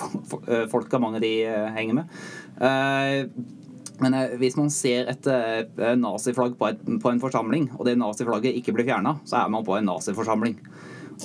[0.71, 1.33] folka mange de
[1.75, 2.17] henger med.
[3.97, 5.27] Men hvis man ser et
[5.99, 6.71] naziflagg på,
[7.03, 10.55] på en forsamling, og det naziflagget ikke blir fjerna, så er man på en naziforsamling.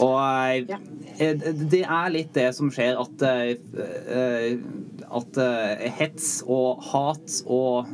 [0.01, 0.79] Og ja.
[1.19, 4.55] Eh, det er litt det som skjer, at, eh,
[5.13, 7.93] at eh, hets og hat og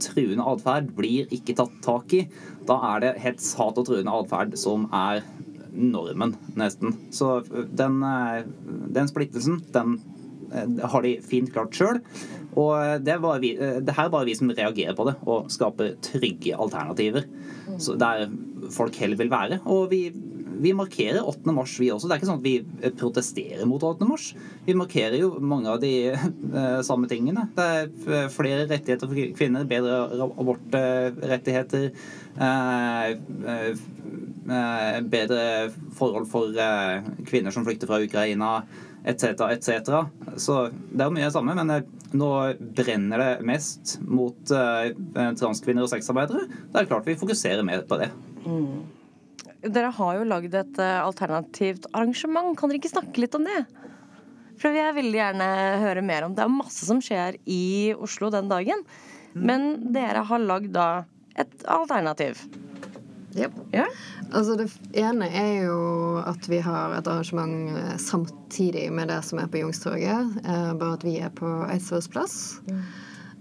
[0.00, 2.22] truende atferd blir ikke tatt tak i.
[2.68, 5.24] Da er det hets, hat og truende atferd som er
[5.78, 6.94] normen, nesten.
[7.14, 7.42] Så
[7.76, 8.00] den,
[8.96, 9.98] den splittelsen, den
[10.80, 12.00] har de fint klart sjøl.
[12.58, 16.56] Og det, vi, det her er bare vi som reagerer på det og skaper trygge
[16.56, 17.28] alternativer.
[17.76, 18.24] Så der
[18.72, 19.60] folk heller vil være.
[19.68, 20.06] Og vi
[20.58, 21.52] vi markerer 8.
[21.54, 22.08] mars, vi også.
[22.08, 24.06] Det er ikke sånn at vi protesterer mot 8.
[24.08, 24.30] mars.
[24.66, 27.48] Vi markerer jo mange av de uh, samme tingene.
[27.56, 31.88] Det er eh, flere rettigheter for kvinner, bedre abortrettigheter,
[32.40, 33.14] uh,
[33.54, 33.70] eh,
[34.58, 35.46] eh, bedre
[35.98, 38.62] forhold for eh, kvinner som flykter fra Ukraina,
[39.04, 40.02] etc., etc.
[40.36, 42.30] Så det er mye av det samme, men nå
[42.76, 46.48] brenner det mest mot transkvinner og sexarbeidere.
[46.72, 48.10] Det er klart vi fokuserer mer på det.
[48.44, 48.97] Mm.
[49.64, 52.54] Dere har jo lagd et uh, alternativt arrangement.
[52.58, 53.62] Kan dere ikke snakke litt om det?
[54.58, 55.46] For jeg vil gjerne
[55.82, 56.34] høre mer om.
[56.34, 58.82] Det Det er masse som skjer i Oslo den dagen.
[59.34, 59.42] Mm.
[59.50, 60.88] Men dere har lagd da
[61.38, 62.42] et alternativ.
[63.38, 63.52] Yep.
[63.72, 63.84] Ja.
[64.32, 64.68] Altså det
[64.98, 65.78] ene er jo
[66.26, 70.40] at vi har et arrangement eh, samtidig med det som er på Youngstorget.
[70.42, 72.38] Eh, bare at vi er på Eidsvolls plass.
[72.68, 72.82] Mm.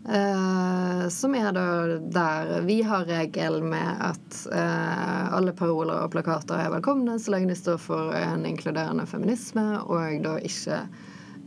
[0.08, 6.62] Uh, som er da der vi har regel med at uh, alle paroler og plakater
[6.64, 10.78] er velkomne så lenge de står for en inkluderende feminisme og da ikke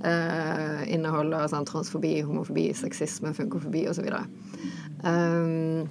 [0.04, 4.12] uh, inneholder sånn, transfobi, homofobi, sexisme, funkofobi osv.
[5.08, 5.88] Um,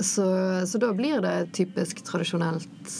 [0.00, 0.26] så,
[0.64, 2.96] så da blir det typisk tradisjonelt,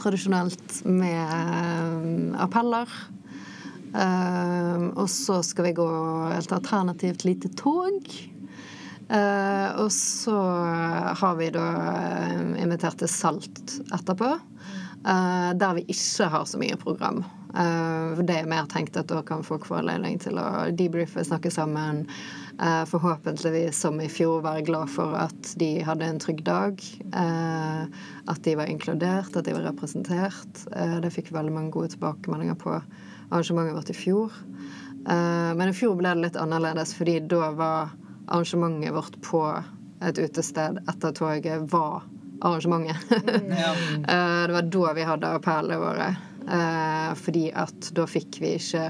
[0.00, 3.17] tradisjonelt med appeller Uh,
[3.94, 5.88] og så skal vi gå
[6.36, 8.10] et alternativt lite tog.
[9.08, 10.36] Uh, og så
[11.16, 14.34] har vi da uh, invitert til Salt etterpå.
[15.00, 17.24] der vi ikke har så mye program.
[17.48, 21.50] Uh, det er mer tenkt at da kan folk få anledning til å debrife, snakke
[21.52, 22.04] sammen.
[22.58, 26.82] Uh, forhåpentligvis, som i fjor, være glad for at de hadde en trygg dag.
[27.14, 27.88] Uh,
[28.28, 30.66] at de var inkludert, at de var representert.
[31.02, 32.76] det fikk veldig mange gode tilbakemeldinger på
[33.30, 34.32] arrangementet vårt i fjor.
[35.56, 37.92] men i fjor ble det litt annerledes, fordi da var
[38.26, 39.42] arrangementet vårt på
[40.04, 42.02] et utested etter toget var
[42.40, 42.96] arrangementet.
[44.46, 46.08] det var da vi hadde appellene våre.
[46.48, 48.86] Eh, fordi at da fikk vi ikke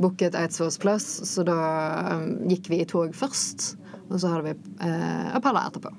[0.00, 1.56] booket Eidsvolls plass, så da
[2.48, 3.74] gikk vi i tog først.
[4.10, 4.54] Og så hadde vi
[4.86, 5.92] eh, appeller etterpå.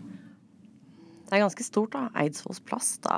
[1.31, 2.09] Det er ganske stort, da.
[2.19, 2.87] Eidsvolls plass.
[3.05, 3.17] Da,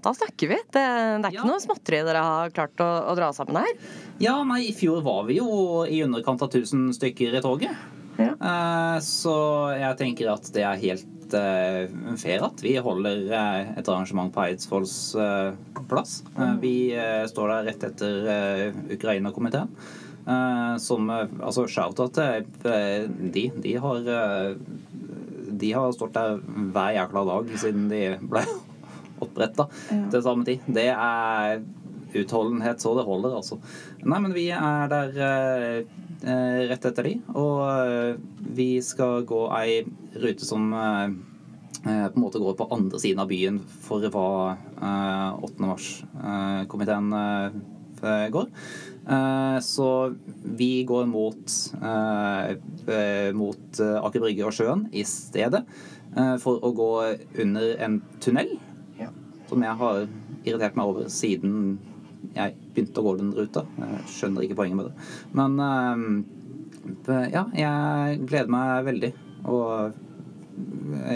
[0.00, 0.56] da snakker vi.
[0.72, 1.48] Det, det er ikke ja.
[1.50, 3.74] noe småtteri dere har klart å, å, dra sammen her?
[4.16, 7.76] Ja, nei, i fjor var vi jo i underkant av 1000 stykker i toget.
[8.16, 8.32] Ja.
[8.40, 9.34] Uh, så
[9.76, 14.46] jeg tenker at det er helt uh, fair at vi holder uh, et arrangement på
[14.46, 14.96] Eidsvolls
[15.92, 16.22] plass.
[16.40, 16.56] Mm.
[16.64, 16.74] Vi
[17.28, 19.68] står der rett etter Ukraina-komiteen.
[20.80, 23.50] som Altså, shout-out til de.
[23.68, 24.12] De har
[25.60, 28.44] de har stått der hver jækla dag siden de ble
[29.24, 30.02] oppretta ja.
[30.12, 30.64] til samme tid.
[30.66, 31.60] Det er
[32.14, 33.58] utholdenhet så det holder, altså.
[34.02, 38.20] Nei, men vi er der eh, rett etter de, og eh,
[38.56, 39.82] vi skal gå ei
[40.20, 41.10] rute som eh,
[41.80, 45.62] eh på en måte går på andre siden av byen for hva eh, 8.
[45.64, 47.14] mars-komiteen
[48.04, 48.50] eh, går.
[49.64, 49.86] Så
[50.60, 51.52] vi går mot,
[53.34, 55.62] mot Aker Brygge og sjøen i stedet
[56.38, 56.90] for å gå
[57.42, 58.52] under en tunnel,
[59.48, 60.04] som jeg har
[60.44, 61.80] irritert meg over siden
[62.36, 63.64] jeg begynte å gå den ruta.
[63.80, 65.08] Jeg skjønner ikke poenget med det.
[65.40, 65.50] Men
[67.32, 69.12] ja, jeg gleder meg veldig.
[69.48, 69.98] Og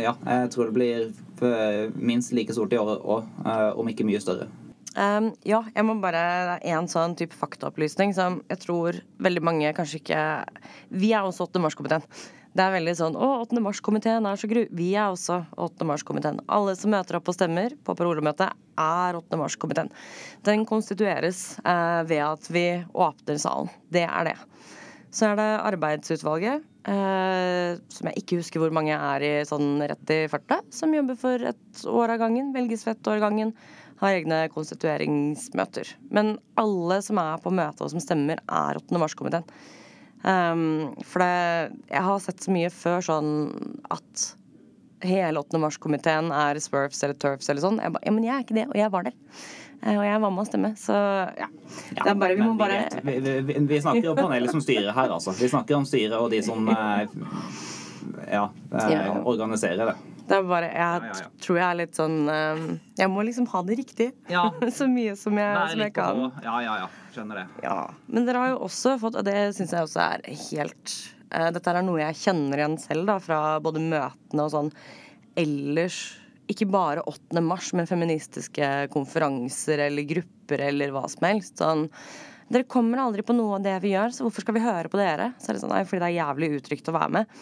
[0.03, 1.07] ja, jeg tror det blir
[1.45, 4.49] eh, minst like stort i året òg, eh, om ikke mye større.
[4.95, 9.99] Um, ja, jeg må bare En sånn type faktaopplysning som jeg tror veldig mange kanskje
[9.99, 10.21] ikke
[10.95, 11.63] Vi er også 8.
[11.65, 12.05] mars-komiteen.
[12.55, 13.59] Det er veldig sånn Å, 8.
[13.65, 14.63] mars-komiteen er så gru...
[14.71, 15.89] Vi er også 8.
[15.89, 16.39] mars-komiteen.
[16.47, 19.41] Alle som møter opp og stemmer på parolemøtet, er 8.
[19.41, 19.91] mars-komiteen.
[20.47, 23.75] Den konstitueres eh, ved at vi åpner salen.
[23.91, 24.37] Det er det.
[25.15, 30.15] Så er det arbeidsutvalget, eh, som jeg ikke husker hvor mange er i sånn rett
[30.15, 32.55] i 40, som jobber for et år av gangen.
[32.55, 33.55] Velges for ett år av gangen.
[34.05, 35.95] Har egne konstitueringsmøter.
[36.13, 39.01] Men alle som er på møtet og som stemmer, er 8.
[39.01, 39.47] mars-komiteen.
[40.25, 43.33] Um, for det, jeg har sett så mye før sånn
[43.93, 44.27] at
[45.05, 45.61] hele 8.
[45.61, 47.81] mars-komiteen er Smurfs eller Turfs eller sånn.
[47.81, 49.17] Jeg ba, ja, men jeg er ikke det, og jeg var der.
[49.85, 50.97] Uh, og jeg var med å stemme, så
[51.41, 51.49] ja.
[51.97, 55.13] ja det bare, vi må bare vi, vi, vi, snakker om panelet som styrer her,
[55.17, 55.37] altså.
[55.41, 57.05] Vi snakker om styret og de som uh,
[58.29, 59.97] ja, uh, organiserer det.
[60.25, 62.63] Det er bare, Jeg ja, ja, tror jeg er litt sånn um,
[62.97, 64.11] Jeg må liksom ha det riktig.
[64.79, 66.23] så mye som jeg, som jeg kan.
[66.45, 66.91] Ja, ja, ja.
[67.15, 67.47] Skjønner det.
[67.67, 67.79] Ja.
[68.09, 70.99] Men dere har jo også fått, og det syns jeg også er helt
[71.35, 74.71] uh, Dette er noe jeg kjenner igjen selv da, fra både møtene og sånn
[75.41, 76.03] ellers.
[76.51, 77.41] Ikke bare 8.
[77.45, 81.57] mars, men feministiske konferanser eller grupper eller hva som helst.
[81.61, 81.87] Sånn,
[82.53, 85.01] dere kommer aldri på noe av det vi gjør, så hvorfor skal vi høre på
[85.01, 85.33] dere?
[85.41, 87.39] Så er det sånn, nei, Fordi det er jævlig utrygt å være med.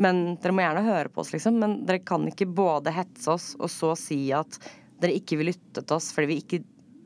[0.00, 1.58] Men Dere må gjerne høre på oss, liksom.
[1.60, 4.58] Men dere kan ikke både hetse oss og så si at
[5.02, 6.62] dere ikke vil lytte til oss fordi vi ikke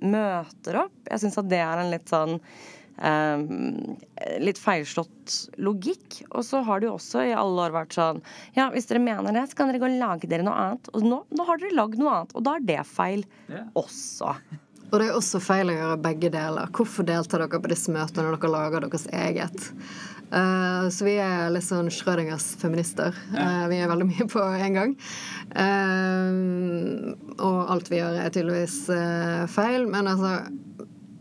[0.07, 0.96] møter opp.
[1.09, 3.96] Jeg syns at det er en litt sånn um,
[4.42, 6.20] litt feilslått logikk.
[6.31, 8.22] Og så har det jo også i alle år vært sånn
[8.57, 10.92] Ja, hvis dere mener det, så kan dere gå og lage dere noe annet.
[10.94, 13.68] Og nå, nå har dere lagd noe annet, og da er det feil yeah.
[13.79, 14.37] også.
[14.87, 16.68] Og det er også feil å gjøre begge deler.
[16.75, 19.72] Hvorfor deltar dere på disse møtene når dere lager deres eget?
[20.27, 23.15] Uh, så vi er litt sånn Schrødingers feminister.
[23.31, 24.95] Uh, vi er veldig mye på en gang.
[25.55, 28.81] Uh, og alt vi gjør, er tydeligvis
[29.53, 29.91] feil.
[29.91, 30.39] Men altså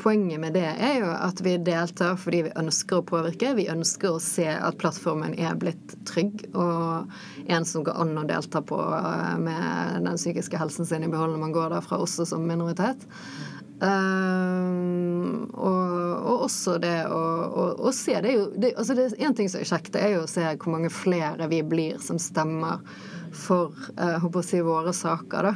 [0.06, 3.56] Poenget med det er jo at vi deltar fordi vi ønsker å påvirke.
[3.58, 7.08] Vi ønsker å se at plattformen er blitt trygg og
[7.50, 8.78] en som går an å delta på
[9.42, 13.08] med den psykiske helsen sin i behold når man går derfra også som minoritet.
[13.76, 15.90] Um, og,
[16.24, 19.50] og, også det å, å, å se det er jo det, altså det, En ting
[19.52, 22.80] som er kjekt, det er jo å se hvor mange flere vi blir som stemmer
[23.36, 25.50] for uh, å si, våre saker.
[25.50, 25.56] da.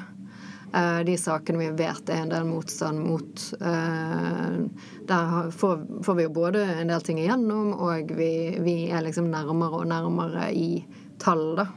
[0.70, 3.46] Uh, de sakene vi vet er en del motstand mot.
[3.64, 4.68] Uh,
[5.08, 9.32] der får, får, vi jo både en del ting igjennom, og vi, vi er liksom
[9.32, 10.84] nærmere og nærmere i
[11.24, 11.70] tall, da.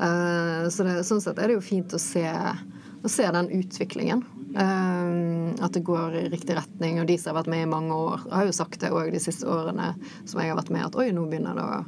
[0.00, 4.26] Uh, så det, sånn sett er det jo fint å se, å se den utviklingen.
[4.50, 6.98] Um, at det går i riktig retning.
[7.00, 9.20] Og de som har vært med i mange år, har jo sagt det òg de
[9.22, 9.92] siste årene
[10.24, 11.78] som jeg har vært med, at oi, nå begynner det å,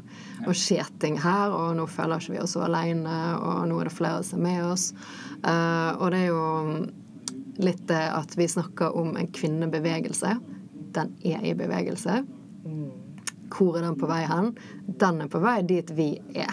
[0.47, 3.91] å skje ting her, og nå føler ikke vi oss så alene, og nå er
[3.91, 4.91] det flere som er med oss.
[5.43, 6.45] Uh, og det er jo
[7.63, 10.37] litt det at vi snakker om en kvinnebevegelse.
[10.93, 12.23] den er i bevegelse.
[13.53, 14.53] Hvor er den på vei hen?
[14.87, 16.53] Den er på vei dit vi er.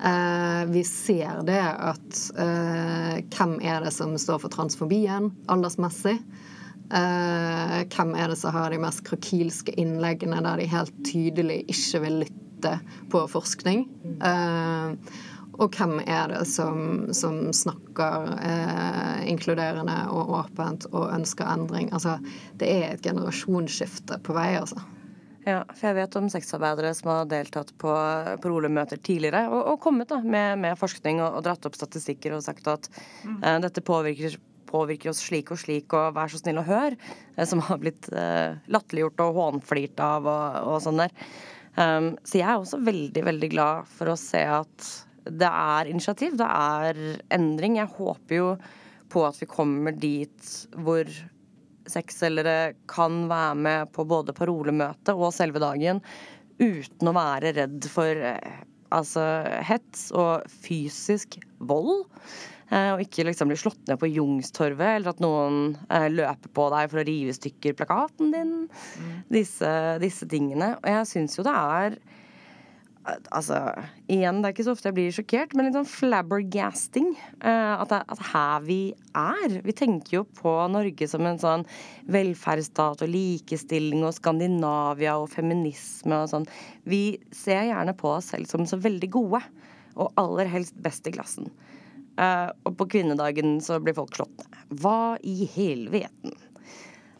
[0.00, 6.16] Eh, vi ser det at eh, hvem er det som står for transfobien aldersmessig?
[6.92, 12.02] Eh, hvem er det som har de mest krakilske innleggene der de helt tydelig ikke
[12.06, 12.78] vil lytte
[13.12, 13.86] på forskning?
[15.52, 18.30] Og hvem er det som, som snakker
[19.28, 21.90] inkluderende og åpent og ønsker endring?
[21.92, 22.16] Altså,
[22.58, 24.80] det er et generasjonsskifte på vei, altså.
[25.42, 27.90] Ja, for jeg vet om sexarbeidere som har deltatt på
[28.44, 32.44] parolemøter tidligere og, og kommet da, med, med forskning og, og, dratt opp statistikker og
[32.46, 32.86] sagt at
[33.26, 33.40] mm.
[33.42, 34.36] uh, dette påvirker,
[34.70, 36.94] påvirker, oss slik og slik, og vær så snill å høre.
[37.34, 41.16] Uh, som har blitt uh, latterliggjort og hånflirt av og, og sånn der.
[41.74, 44.92] Um, så jeg er også veldig, veldig glad for å se at
[45.26, 47.02] det er initiativ, det er
[47.34, 47.80] endring.
[47.80, 48.48] Jeg håper jo
[49.12, 51.08] på at vi kommer dit hvor
[51.92, 56.02] sexselgere kan være med på både parolemøtet og selve dagen
[56.62, 59.24] uten å være redd for eh, altså
[59.66, 62.04] hets og fysisk vold.
[62.72, 66.68] Eh, og ikke liksom bli slått ned på Jungstorvet, eller at noen eh, løper på
[66.72, 68.54] deg for å rive i stykker plakaten din.
[68.70, 69.14] Mm.
[69.32, 70.74] Disse, disse tingene.
[70.80, 71.98] Og jeg syns jo det er
[73.02, 73.56] Altså,
[74.06, 77.08] igjen, det er ikke så ofte jeg blir sjokkert, men litt sånn flabbergasting.
[77.42, 78.78] Uh, at, det, er her vi
[79.18, 79.56] er.
[79.66, 81.66] Vi tenker jo på Norge som en sånn
[82.14, 86.46] velferdsstat og likestilling og Skandinavia og feminisme og sånn.
[86.86, 89.42] Vi ser gjerne på oss selv som så veldig gode,
[89.98, 91.50] og aller helst best i klassen.
[92.14, 94.62] Uh, og på kvinnedagen så blir folk slått ned.
[94.78, 96.36] Hva i helveten?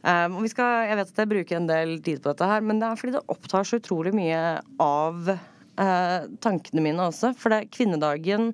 [0.03, 2.62] Um, og vi skal, jeg vet at jeg bruker en del tid på dette her,
[2.66, 4.38] men det er fordi det opptar så utrolig mye
[4.83, 5.35] av
[5.83, 7.33] eh, tankene mine også.
[7.38, 8.53] For det, kvinnedagen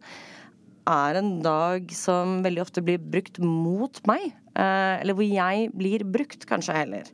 [0.88, 4.30] er en dag som veldig ofte blir brukt mot meg.
[4.54, 7.12] Eh, eller hvor jeg blir brukt, kanskje heller.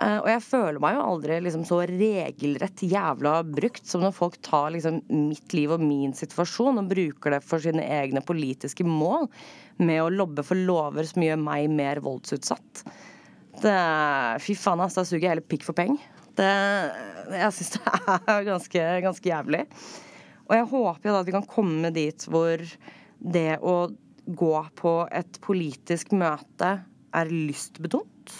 [0.00, 4.38] Uh, og jeg føler meg jo aldri liksom, så regelrett jævla brukt som når folk
[4.46, 9.28] tar liksom, mitt liv og min situasjon og bruker det for sine egne politiske mål
[9.76, 12.84] med å lobbe for lover som gjør meg mer voldsutsatt.
[13.60, 13.76] Det,
[14.40, 16.00] fy faen, ass, da suger jeg heller pikk for penger.
[16.38, 16.50] Det,
[17.34, 19.64] jeg syns det er ganske, ganske, jævlig.
[20.48, 22.62] Og jeg håper jo da at vi kan komme dit hvor
[23.20, 23.74] det å
[24.30, 26.70] gå på et politisk møte
[27.16, 28.34] er lystbetont.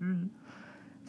[0.00, 0.30] Mm.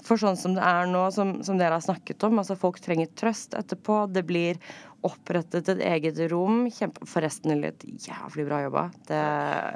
[0.05, 3.09] For sånn som det er nå, som, som, dere har snakket om, altså folk trenger
[3.17, 4.03] trøst etterpå.
[4.13, 4.59] Det blir
[5.05, 6.67] opprettet et eget rom.
[6.73, 8.85] Kjempe, forresten litt jævlig bra jobba.
[9.09, 9.23] Det,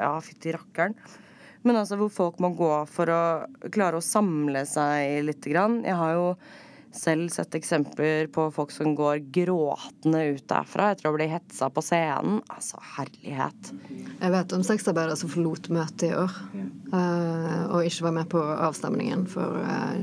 [0.04, 0.98] ja, fytti rakkeren.
[1.67, 3.22] Men altså hvor folk må gå for å
[3.74, 5.48] klare å samle seg litt.
[5.50, 6.28] Jeg har jo
[6.95, 11.84] selv sett eksempler på folk som går gråtende ut derfra etter å bli hetsa på
[11.86, 12.39] scenen.
[12.50, 13.74] Altså, herlighet.
[13.91, 16.34] Jeg vet om sexarbeidere som forlot møtet i år
[16.93, 19.28] uh, og ikke var med på avstemningen.
[19.30, 20.00] For uh,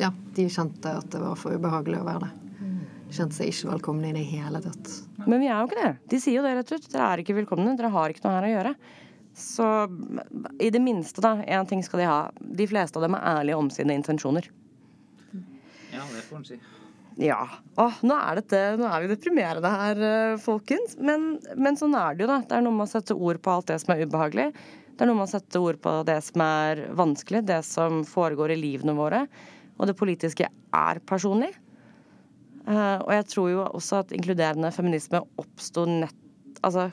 [0.00, 2.38] ja, de kjente at det var for ubehagelig å være der.
[3.10, 4.90] De kjente seg ikke velkomne i det hele tatt.
[5.26, 5.94] Men vi er jo ikke det.
[6.12, 6.84] De sier jo det rett ut.
[6.92, 7.72] Dere er ikke velkomne.
[7.76, 8.74] Dere har ikke noe her å gjøre.
[9.36, 9.66] Så
[10.60, 12.18] i det minste, da, én ting skal de ha.
[12.40, 14.50] De fleste av dem er ærlige om sine intensjoner.
[15.90, 16.60] Ja, det får en si.
[17.20, 17.40] Ja.
[17.76, 20.96] Åh, nå er, dette, nå er vi deprimerende her, eh, folkens.
[20.96, 22.38] Men, men, sånn er det jo, da.
[22.46, 24.50] Det er noe med å sette ord på alt det som er ubehagelig.
[24.94, 28.54] Det er noe med å sette ord på det som er vanskelig, det som foregår
[28.54, 29.24] i livene våre.
[29.80, 31.52] Og det politiske er personlig.
[32.66, 36.16] Uh, og jeg tror jo også at inkluderende feminisme oppsto nett
[36.60, 36.90] Altså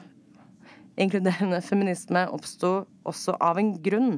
[0.98, 2.72] inkluderende feminisme oppsto
[3.08, 4.18] også av en grunn.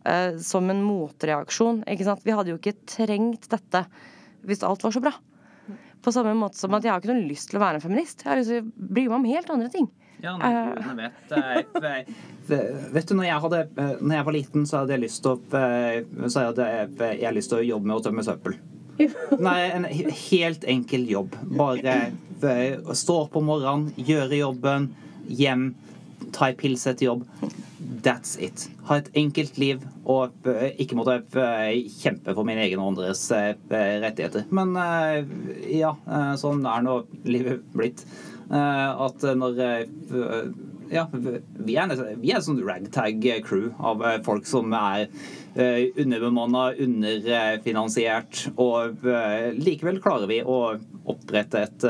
[0.00, 1.82] Uh, som en motreaksjon.
[1.92, 2.22] Ikke sant?
[2.24, 3.84] Vi hadde jo ikke trengt dette
[4.48, 5.12] hvis alt var så bra.
[6.00, 8.24] På samme måte som at jeg har ikke noe lyst til å være en feminist.
[8.24, 9.90] Jeg har lyst til å bry meg om helt andre ting.
[10.20, 11.30] Ja, nei, jeg vet,
[12.50, 13.60] jeg, vet du, når jeg, hadde,
[14.02, 15.60] når jeg var liten, så hadde jeg lyst til å,
[16.28, 16.66] så hadde
[17.20, 18.58] jeg lyst til å jobbe med å tømme søppel.
[19.46, 21.38] Nei, en helt enkel jobb.
[21.56, 21.96] Bare
[22.96, 24.90] stå opp om morgenen, gjøre jobben,
[25.40, 25.70] hjem,
[26.34, 27.26] ta ei pils etter jobb.
[28.04, 28.68] That's it.
[28.88, 33.26] Ha et enkelt liv og eh, ikke måtte eh, kjempe for mine egne og andres
[33.34, 33.52] eh,
[34.02, 34.46] rettigheter.
[34.54, 34.74] Men
[35.70, 35.94] ja,
[36.40, 38.04] sånn er nå livet blitt.
[38.50, 39.60] At når
[40.90, 45.06] ja, vi er, vi er et sånt ragtag crew av folk som er
[45.54, 49.06] underbemanna, underfinansiert, og
[49.54, 50.58] likevel klarer vi å
[51.08, 51.84] opprette et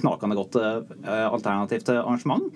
[0.00, 0.56] knakende godt
[1.06, 2.48] alternativt arrangement.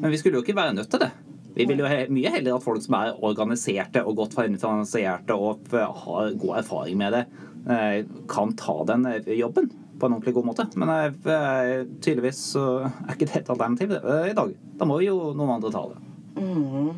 [0.00, 1.12] Men vi skulle jo ikke være nødt til det.
[1.54, 6.34] Vi vil jo mye heller at folk som er organiserte og godt finansierte og har
[6.40, 7.22] god erfaring med det,
[7.68, 7.98] eh,
[8.30, 9.68] kan ta den eh, jobben
[10.00, 10.66] på en ordentlig god måte.
[10.80, 14.54] Men eh, tydeligvis er ikke det et alternativ i dag.
[14.80, 16.00] Da må jo noen andre ta det.
[16.40, 16.92] Mm.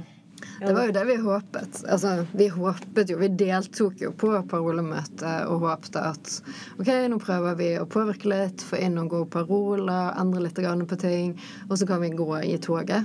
[0.61, 1.81] Det var jo det vi håpet.
[1.91, 6.31] Altså, vi håpet jo, vi deltok jo på parolemøtet og håpte at
[6.79, 11.01] OK, nå prøver vi å påvirke litt, få inn noen gode paroler, endre litt på
[11.01, 11.35] ting,
[11.69, 13.05] og så kan vi gå i toget.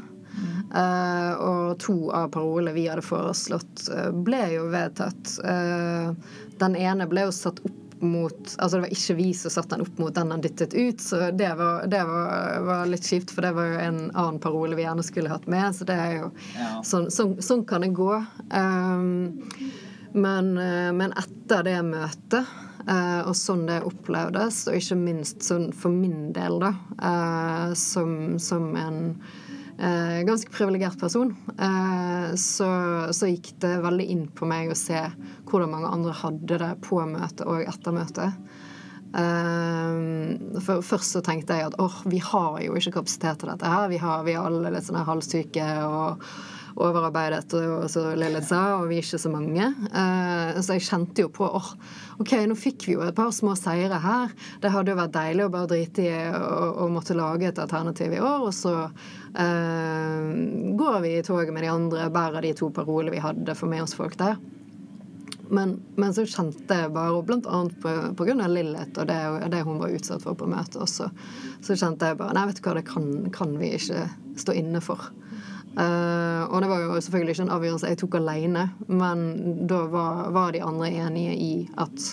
[0.70, 5.40] Uh, og to av parolene vi hadde foreslått, uh, ble jo vedtatt.
[5.42, 6.14] Uh,
[6.62, 9.86] den ene ble jo satt opp mot Altså det var ikke vi som satte den
[9.86, 13.46] opp mot den han dyttet ut, så det, var, det var, var, litt kjipt, for
[13.46, 16.32] det var jo en annen parole vi gjerne skulle hatt med, så det er jo
[16.56, 16.72] ja.
[16.86, 18.14] sånn, sånn, sånn, kan det gå.
[18.54, 19.36] Um,
[20.14, 20.54] men,
[20.98, 22.56] men, etter det møtet,
[22.90, 26.72] og sånn det opplevdes, og ikke minst sånn for min del, da,
[27.78, 29.04] som, som en
[29.80, 32.70] eh, ganske privilegert person, eh, så,
[33.16, 35.02] så, gikk det veldig inn på meg å se
[35.50, 38.52] hvordan mange andre hadde det på møtet og etter møtet.
[39.10, 43.74] Eh, for Først så tenkte jeg at åh, vi har jo ikke kapasitet til dette
[43.74, 43.90] her.
[43.92, 46.30] Vi har, vi er alle litt sånn halvsyke og
[46.80, 49.72] overarbeidet, og så Lilith sa, og vi er ikke så mange.
[49.92, 53.32] Uh, så jeg kjente jo på åh, oh, OK, nå fikk vi jo et par
[53.36, 54.36] små seire her.
[54.64, 58.22] Det hadde jo vært deilig å bare drite i å måtte lage et alternativ i
[58.24, 60.30] år, og så uh,
[60.80, 63.86] går vi i toget med de andre, bærer de to parolene vi hadde, for med
[63.86, 64.40] oss folk der.
[65.50, 68.48] Men, men, så kjente jeg bare, og annet pga.
[68.50, 69.18] Lillet og det,
[69.50, 71.10] det, hun var utsatt for på møtet også,
[71.66, 74.06] så kjente jeg bare Nei, vet du hva, det kan, kan vi ikke
[74.38, 75.10] stå inne for.
[75.78, 79.20] Uh, og det var jo selvfølgelig ikke en avgjørelse jeg tok alene, men
[79.70, 82.08] da var, var de andre enige i at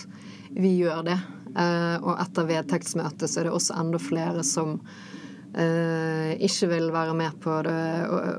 [0.55, 1.17] vi gjør det.
[1.57, 7.17] Uh, og etter vedtektsmøtet så er det også enda flere som uh, ikke vil være
[7.17, 7.81] med på det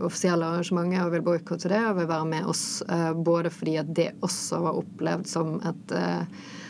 [0.07, 2.64] offisielle arrangementet og vil boikotte det, og vil være med oss
[3.27, 5.99] både fordi at det også var opplevd som et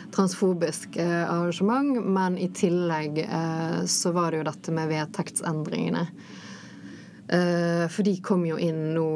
[0.09, 3.21] transfobisk arrangement, men i tillegg
[3.85, 6.07] så var det jo dette med vedtektsendringene
[7.29, 9.09] for de kom jo inn nå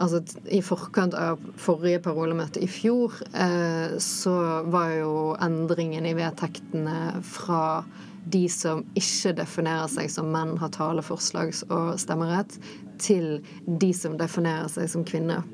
[0.00, 0.18] Altså
[0.50, 4.34] i forkant av forrige parolemøte i fjor, uh, så
[4.72, 7.84] var jo endringen i vedtektene fra
[8.30, 12.56] de som ikke definerer seg som menn, har taleforslags- og stemmerett,
[13.00, 15.44] til de som definerer seg som kvinner.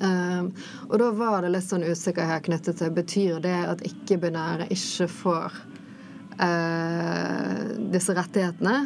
[0.00, 0.50] Uh,
[0.88, 5.60] og da var det litt sånn usikkerhet knyttet til Betyr det at ikke-binære ikke får
[7.92, 8.78] disse rettighetene?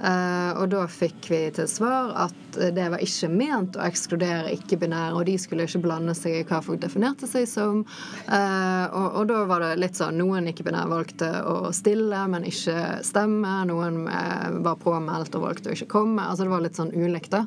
[0.00, 5.12] Uh, og da fikk vi til svar at det var ikke ment å ekskludere ikke-binære,
[5.12, 7.82] og de skulle ikke blande seg i hva folk definerte seg som.
[8.24, 13.04] Uh, og, og, da var det litt sånn noen ikke-binære valgte å stille, men ikke
[13.06, 13.58] stemme.
[13.68, 16.24] Noen uh, var påmeldt og valgte å ikke komme.
[16.24, 17.44] Altså det var litt sånn ulikt, da.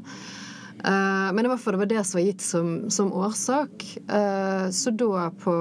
[0.83, 3.85] men det var, for det var det som var gitt som, som årsak.
[4.73, 5.53] så da på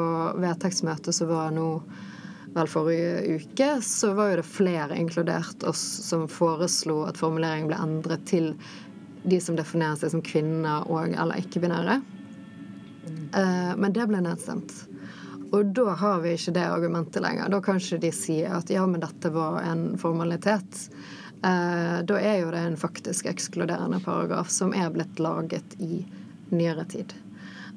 [0.42, 1.68] vedtektsmøtet så var nå
[2.54, 7.78] vel forrige uke, så var jo det flere, inkludert oss, som foreslo at formuleringen ble
[7.80, 8.52] endret til
[9.22, 12.00] de som definerer seg som kvinner og eller ikke-binære.
[13.32, 14.74] Uh, men det ble nedstemt.
[15.52, 17.50] Og da har vi ikke det argumentet lenger.
[17.52, 20.86] Da kan ikke de si at ja, men dette var en formalitet.
[21.44, 26.04] Uh, da er jo det en faktisk ekskluderende paragraf som er blitt laget i
[26.52, 27.14] nyere tid.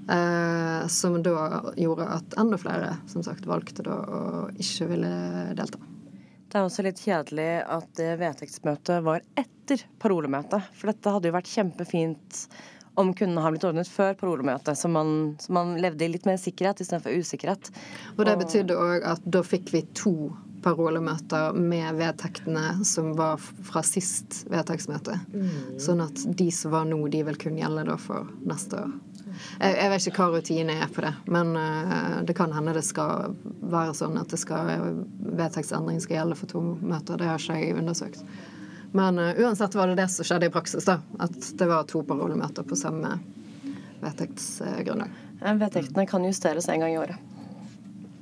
[0.10, 4.22] Eh, som da gjorde at enda flere som sagt valgte da å
[4.54, 5.12] ikke ville
[5.58, 5.82] delta.
[6.46, 10.70] Det er også litt kjedelig at det vedtektsmøtet var etter parolemøtet.
[10.78, 12.46] For dette hadde jo vært kjempefint
[12.96, 16.38] om kunne ha blitt ordnet før parolemøtet, så man, så man levde i litt mer
[16.40, 17.72] sikkerhet istedenfor usikkerhet.
[18.16, 20.16] Og det betydde òg at da fikk vi to
[20.64, 25.18] parolemøter med vedtektene som var fra sist vedtektsmøte.
[25.34, 25.52] Mm.
[25.82, 28.96] Sånn at de som var nå, de vil kunne gjelde da for neste år.
[29.60, 32.84] Jeg, jeg, vet ikke hva rutinen er på det, men uh, det kan hende det
[32.88, 34.72] skal være sånn at det skal
[35.36, 37.20] vedtektsendring skal gjelde for to møter.
[37.22, 38.24] Det har ikke jeg undersøkt.
[38.96, 41.00] Men uh, uansett var det det som skjedde i praksis, da.
[41.20, 43.18] At det var to parolemøter på samme
[44.04, 45.22] vedtektsgrunnlag.
[45.46, 47.32] Vedtektene kan justeres en gang i året.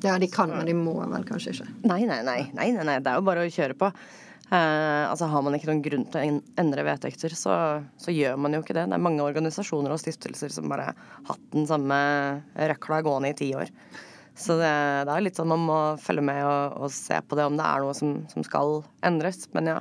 [0.04, 1.70] Ja, de kan, men de må vel kanskje ikke?
[1.88, 2.42] Nei, nei, nei.
[2.52, 2.98] nei, nei, nei.
[3.00, 3.88] Det er jo bare å kjøre på.
[4.52, 7.56] Eh, altså Har man ikke noen grunn til å endre vedtekter, så,
[7.98, 8.88] så, gjør man jo ikke det.
[8.92, 12.00] Det er mange organisasjoner og stiftelser som bare har hatt den samme
[12.74, 13.72] røkla gående i ti år.
[14.36, 14.74] Så det,
[15.06, 17.68] det, er litt sånn man må følge med og, og, se på det om det
[17.70, 19.46] er noe som, som skal endres.
[19.54, 19.76] Men ja,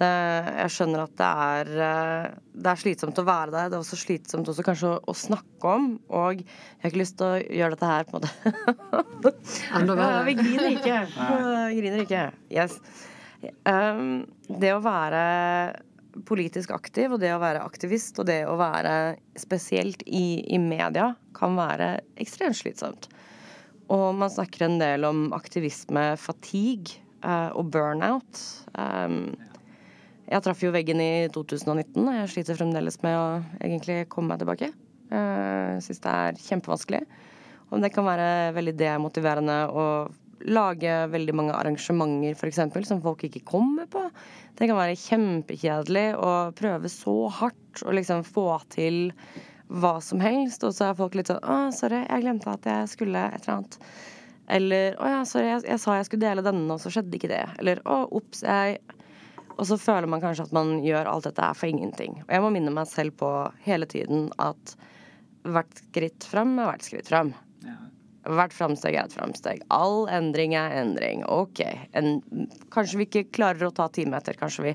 [0.00, 0.10] det,
[0.58, 3.70] jeg skjønner at det er, eh, det er slitsomt å være der.
[3.70, 5.92] Det er også slitsomt også kanskje å, å, snakke om.
[6.08, 6.48] Og jeg
[6.82, 9.30] har ikke lyst til å gjøre dette her på en måte
[9.84, 10.98] ja, Vi griner ikke.
[11.14, 12.26] Vi griner ikke.
[12.50, 12.78] Yes.
[13.64, 14.26] Um,
[14.60, 15.22] det å være
[16.26, 21.12] politisk aktiv og det å være aktivist og det å være spesielt i, i media
[21.38, 23.08] kan være ekstremt slitsomt.
[23.90, 28.42] Og man snakker en del om aktivisme, fatigue uh, og burnout.
[28.74, 29.32] Um,
[30.30, 33.24] Jeg traff jo veggen i 2019, og jeg sliter fremdeles med å
[33.58, 34.68] egentlig komme meg tilbake.
[35.10, 37.00] Jeg syns det er kjempevanskelig.
[37.70, 39.86] Og det kan være veldig demotiverende å
[40.48, 44.02] lage veldig mange arrangementer for eksempel, som folk ikke kommer på.
[44.56, 49.10] Det kan være kjempekjedelig å prøve så hardt å liksom få til
[49.70, 52.88] hva som helst, og så er folk litt sånn 'Å, sorry, jeg glemte at jeg
[52.90, 53.78] skulle et eller annet'.
[54.48, 57.30] Eller 'Å ja, sorry, jeg, jeg sa jeg skulle dele denne, og så skjedde ikke
[57.30, 57.58] det'.
[57.58, 58.80] Eller 'Å, ops, jeg
[59.58, 62.22] Og så føler man kanskje at man gjør alt dette her for ingenting.
[62.22, 64.74] Og jeg må minne meg selv på hele tiden at
[65.44, 67.34] hvert skritt fram er hvert skritt fram.
[68.28, 69.62] Hvert framsteg er et framsteg.
[69.72, 71.22] All endring er endring.
[71.30, 71.62] OK.
[71.96, 72.18] En,
[72.74, 74.36] kanskje vi ikke klarer å ta ti meter.
[74.36, 74.74] Kanskje, vi,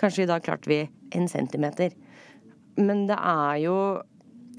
[0.00, 0.82] kanskje i dag klarte vi
[1.16, 1.94] en centimeter.
[2.80, 3.76] Men det er jo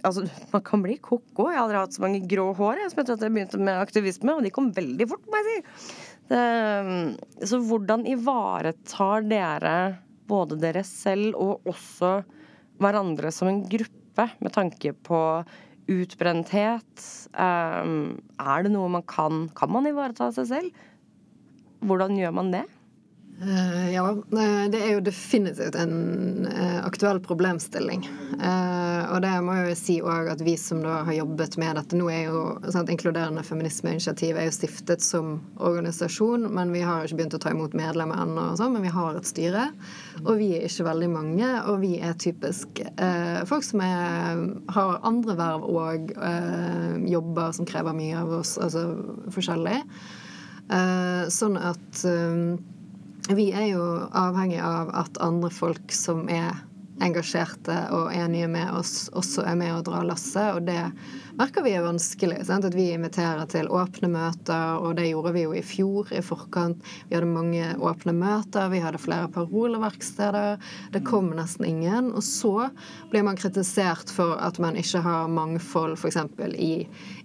[0.03, 1.45] Altså, man kan bli ko-ko.
[1.47, 3.77] Jeg har aldri hatt så mange grå hår jeg, som etter at jeg begynte med
[3.79, 5.93] aktivisme, og de kom veldig fort, må jeg si.
[6.27, 6.41] Det,
[7.47, 9.75] så hvordan ivaretar dere
[10.27, 12.17] både dere selv og også
[12.83, 15.19] hverandre som en gruppe med tanke på
[15.91, 17.05] utbrenthet?
[17.33, 20.83] Um, er det noe man kan Kan man ivareta seg selv?
[21.83, 22.63] Hvordan gjør man det?
[23.41, 24.03] Uh, ja,
[24.69, 28.05] det er jo definitivt en uh, aktuell problemstilling.
[29.13, 31.97] Og det må jeg jo si òg at vi som da har jobbet med dette
[31.97, 32.39] Nå er jo
[32.73, 37.53] sant, Inkluderende feminismeinitiativ er jo stiftet som organisasjon, men vi har ikke begynt å ta
[37.53, 39.67] imot medlemmer ennå, sånn, men vi har et styre.
[40.23, 42.81] Og vi er ikke veldig mange, og vi er typisk
[43.49, 46.13] folk som er, har andre verv og
[47.13, 48.87] jobber som krever mye av oss, altså
[49.35, 49.79] forskjellig.
[51.37, 52.05] sånn at
[53.31, 56.57] vi er jo avhengig av at andre folk som er
[57.01, 60.57] engasjerte og enige med oss, også er med å dra lasset.
[60.57, 60.79] Og det
[61.39, 62.43] merker vi er vanskelig.
[62.47, 62.67] Sant?
[62.67, 66.83] At vi inviterer til åpne møter, og det gjorde vi jo i fjor i forkant.
[67.09, 70.61] Vi hadde mange åpne møter, vi hadde flere paroleverksteder.
[70.93, 72.11] Det kom nesten ingen.
[72.13, 72.69] Og så
[73.11, 76.21] blir man kritisert for at man ikke har mangfold f.eks.
[76.53, 76.73] I,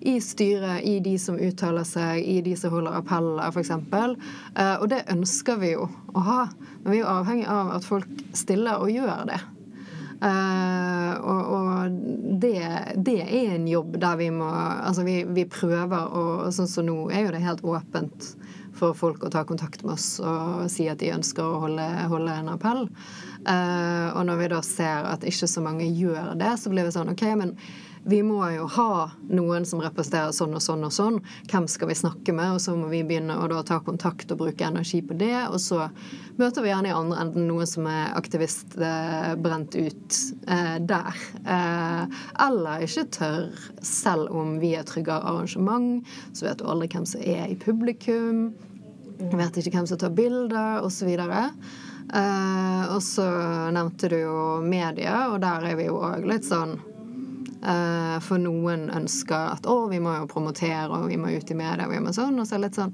[0.01, 3.75] i styret, i de som uttaler seg, i de som holder appeller, f.eks.
[3.79, 6.41] Uh, og det ønsker vi jo å ha.
[6.83, 9.39] Men vi er jo avhengig av at folk stiller og gjør det.
[10.19, 11.99] Uh, og, og
[12.43, 12.59] det,
[12.97, 16.97] det, er en jobb der vi må Altså, vi, vi prøver å Sånn som nå
[17.15, 18.33] er jo det helt åpent
[18.79, 22.31] for folk å ta kontakt med oss og si at de ønsker å holde, holde
[22.31, 22.85] en appell.
[23.43, 26.95] Uh, og når vi da ser at ikke så mange gjør det, så blir vi
[26.95, 27.57] sånn OK, men
[28.09, 31.19] vi må jo ha noen som representerer sånn og sånn og sånn.
[31.51, 32.55] Hvem skal vi snakke med?
[32.57, 35.37] Og så må vi begynne å da ta kontakt og bruke energi på det.
[35.51, 35.91] Og så
[36.41, 41.21] møter vi gjerne i andre enden noen som er aktivist eh, brent ut eh, der.
[41.45, 43.47] Eh, eller ikke tør,
[43.85, 46.01] selv om vi er tryggere arrangement,
[46.33, 48.47] så vet du aldri hvem som er i publikum.
[49.37, 51.13] Vet ikke hvem som tar bilder, osv.
[52.09, 53.27] Uh, og så
[53.77, 56.79] nevnte du jo media, og der er vi jo òg litt sånn
[57.59, 61.89] for noen ønsker at å, vi må jo promotere, og vi må ut i media,
[61.89, 62.39] og vi må sånn.
[62.39, 62.93] Og så er det litt sånn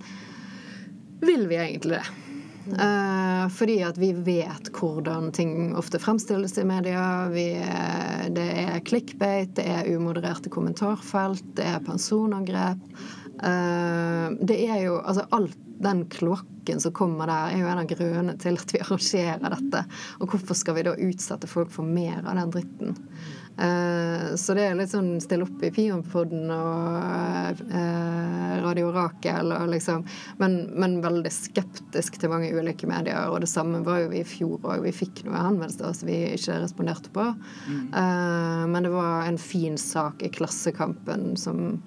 [1.25, 2.05] Vil vi egentlig det?
[2.65, 7.03] Uh, fordi at vi vet hvordan ting ofte fremstilles i media.
[7.33, 7.49] Vi,
[8.33, 12.81] det er clickbait, det er umodererte kommentarfelt, det er personangrep.
[13.35, 18.37] Det er jo altså alt den kloakken som kommer der, er jo en av grunnene
[18.41, 19.85] til at vi arrangerer dette.
[20.23, 22.95] Og hvorfor skal vi da utsette folk for mer av den dritten?
[23.55, 29.69] Uh, så det er litt sånn stille opp i Pionpodden og uh, Radio Rakel og
[29.71, 30.03] liksom
[30.41, 33.29] men, men, veldig skeptisk til mange ulike medier.
[33.31, 34.83] Og det samme var jo vi i fjor òg.
[34.87, 37.29] Vi fikk noe henvendelser som vi ikke responderte på.
[37.69, 37.85] Mm.
[37.95, 41.79] Uh, men det var en fin sak i Klassekampen som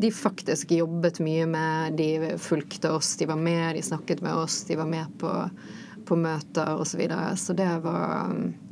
[0.00, 1.98] de faktisk jobbet mye med.
[1.98, 5.34] De fulgte oss, de var med, de snakket med oss, de var med på,
[6.08, 6.94] på møter osv.
[6.94, 7.36] Så, videre.
[7.36, 8.67] så det var Ja.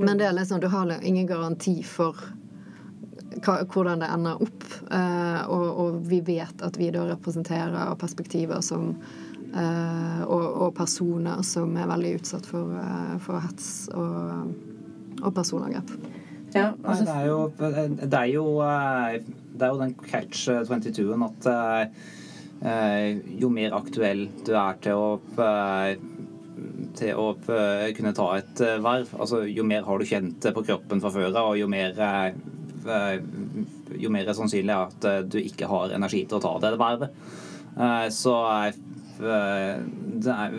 [0.00, 2.16] Men det er liksom, du har ingen garanti for
[3.44, 4.64] hvordan det ender opp.
[4.90, 8.94] Uh, og, og, vi vet at vi da representerer perspektiver som
[9.54, 14.52] uh, og, og, personer som er veldig utsatt for, uh, for hets og,
[15.22, 15.90] og personangrep.
[16.54, 17.04] Ja, altså.
[17.04, 18.44] Nei, det, er jo, det, er jo,
[19.52, 21.48] det er jo den catch 22-en at
[23.36, 25.08] jo mer aktuell du er til å
[26.98, 29.12] til å eh, kunne ta et eh, verv.
[29.18, 33.18] Altså, jo mer har du kjent på kroppen fra før av, jo mer, eh,
[33.96, 37.14] jo mer er sannsynlig at du ikke har energi til å ta det vervet.
[38.12, 38.32] Så
[39.20, 40.54] det er,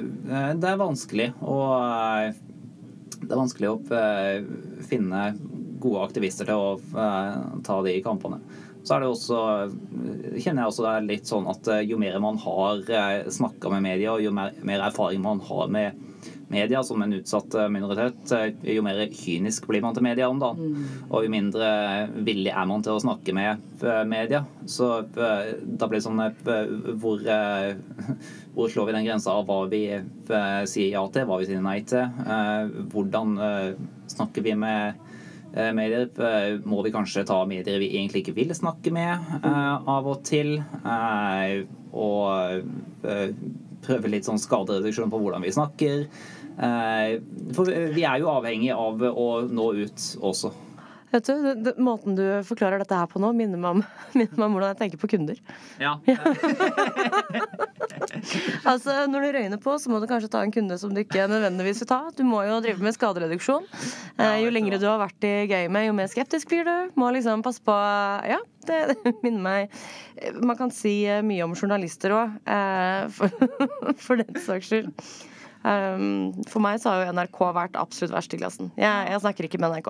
[0.54, 1.56] det er vanskelig å
[3.18, 3.80] Det er vanskelig å
[4.86, 5.24] finne
[5.82, 8.38] gode aktivister til å ta de kampene.
[8.86, 9.40] Så er det også,
[10.38, 12.86] kjenner jeg også det er litt sånn at jo mer man har
[13.34, 16.07] snakka med media, og jo mer, mer erfaring man har med
[16.48, 18.32] media som en utsatt minoritet,
[18.64, 20.78] jo mer kynisk blir man til media om dagen.
[21.10, 21.70] Og jo mindre
[22.24, 24.44] villig er man til å snakke med media.
[24.70, 26.24] Så da blir det sånn
[27.02, 27.26] hvor,
[28.56, 29.84] hvor slår vi den grensa av hva vi
[30.70, 32.08] sier ja til, hva vi sier nei til?
[32.94, 33.38] Hvordan
[34.08, 35.06] snakker vi med
[35.74, 40.58] medier må vi kanskje ta medier vi egentlig ikke vil snakke med av og til.
[41.98, 42.68] Og
[43.88, 46.08] prøve litt sånn skadereduksjon på hvordan vi snakker.
[46.58, 50.50] For vi er jo avhengig av å nå ut også.
[51.08, 53.84] Vet du, det, det, Måten du forklarer dette her på nå, minner meg om,
[54.18, 55.38] minner meg om hvordan jeg tenker på kunder.
[55.80, 55.94] Ja.
[58.72, 61.30] altså, Når du røyner på, så må du kanskje ta en kunde som du ikke
[61.32, 62.02] nødvendigvis vil ta.
[62.18, 63.64] Du må jo drive med skadereduksjon.
[64.18, 66.76] Eh, jo lengre du har vært i gamet, jo mer skeptisk blir du.
[67.00, 67.78] Må liksom passe på
[68.28, 73.32] Ja, det, det minner meg Man kan si mye om journalister òg, eh, for,
[74.04, 74.92] for den saks skyld.
[75.68, 78.70] Um, for meg så har jo NRK vært absolutt verst i klassen.
[78.80, 79.90] Jeg, jeg, snakker ikke med NRK.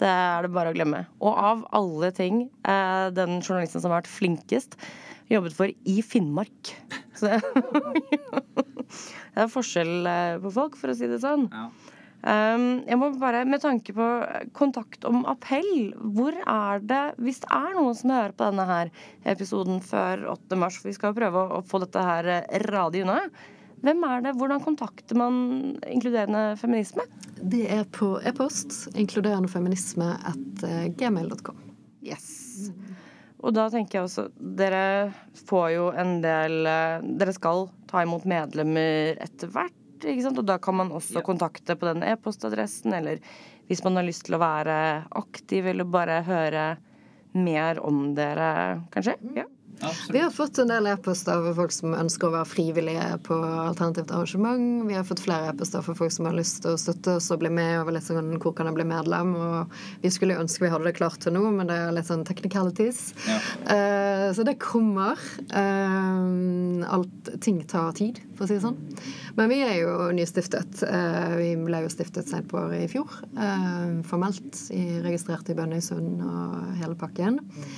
[0.00, 1.02] Det er det bare å glemme.
[1.20, 4.78] Og av alle ting, uh, den journalisten som har vært flinkest,
[5.28, 6.72] jobbet for i Finnmark.
[7.18, 7.42] Så det
[9.42, 11.48] er forskjell uh, på folk, for å si det sånn.
[11.52, 11.68] Ja.
[12.18, 14.06] Um, jeg må bare, Med tanke på
[14.56, 18.90] kontakt om appell, hvor er det Hvis det er noen som hører på denne her
[19.22, 20.58] episoden før 8.
[20.58, 22.32] mars, for vi skal prøve å, å få dette her
[22.66, 23.20] radig unna
[23.84, 24.34] hvem er det?
[24.38, 25.34] Hvordan kontakter man
[25.86, 27.04] inkluderende feminisme?
[27.38, 31.60] Det er på e-post inkluderendefeminisme at eh, gmail.com.
[32.02, 32.70] Yes.
[33.38, 34.24] Og da tenker jeg også
[34.58, 35.12] Dere
[35.46, 39.76] får jo en del eh, Dere skal ta imot medlemmer etter hvert.
[40.02, 40.40] ikke sant?
[40.42, 41.26] Og da kan man også ja.
[41.26, 43.22] kontakte på den e-postadressen, eller
[43.68, 44.76] hvis man har lyst til å være
[45.20, 46.66] aktiv eller bare høre
[47.36, 49.14] mer om dere, kanskje.
[49.36, 49.44] Ja.
[49.80, 50.14] Absolutt.
[50.14, 54.10] Vi har fått en del e-poster fra folk som ønsker å være frivillige på alternativt
[54.14, 54.86] arrangement.
[54.88, 57.42] Vi har fått flere e-poster for folk som har lyst til å støtte oss og
[57.42, 57.80] bli med.
[57.80, 59.34] og litt sånn, Hvor kan jeg bli medlem?
[59.36, 62.26] Og vi skulle ønske vi hadde det klart til nå, men det er litt sånn
[62.26, 63.12] technicalities.
[63.28, 63.38] Ja.
[63.68, 65.20] Uh, så det kommer.
[65.52, 68.78] Uh, alt, ting tar tid, for å si det sånn.
[69.38, 70.82] Men vi er jo nystiftet.
[70.82, 73.20] Uh, vi ble jo stiftet sent på året i fjor.
[74.08, 74.58] formelt.
[75.04, 77.38] registrert i Bønnøysund og hele pakken.
[77.38, 77.70] Mm.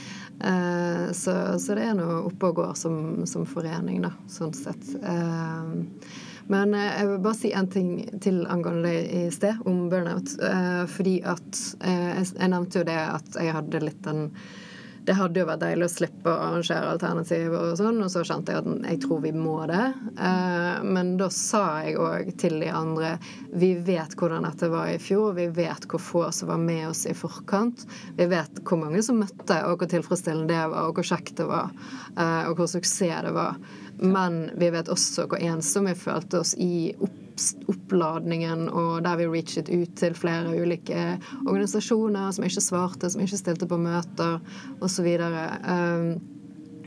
[0.45, 2.97] Eh, så, så, det er noe oppe og går som,
[3.29, 4.87] som forening, da, sånn sett.
[5.03, 5.75] Eh,
[6.51, 7.93] men eh, jeg vil bare si en ting
[8.25, 10.33] til angående det i sted, om burnout.
[10.91, 14.29] fordi at jeg nevnte jo det at jeg hadde litt den
[15.05, 18.53] det hadde jo vært deilig å slippe å arrangere alternativ, og sånn, og så kjente
[18.53, 19.87] jeg at jeg tror vi må det.
[20.21, 23.15] Eh, men da sa jeg òg til de andre
[23.51, 27.07] vi vet hvordan dette var i fjor, vi vet hvor få som var med oss
[27.09, 27.87] i forkant.
[28.19, 31.49] Vi vet hvor mange som møtte, og hvor tilfredsstillende det var, og hvor kjekt det
[31.49, 31.73] var,
[32.17, 33.57] eh, og hvor suksess det var.
[34.01, 37.20] Men vi vet også hvor ensomme vi følte oss i opp
[37.71, 41.07] oppladningen, og der vi reachet ut til flere ulike
[41.47, 44.39] organisasjoner som ikke svarte, som ikke stilte på møter,
[44.85, 45.09] osv.
[45.65, 46.13] Um,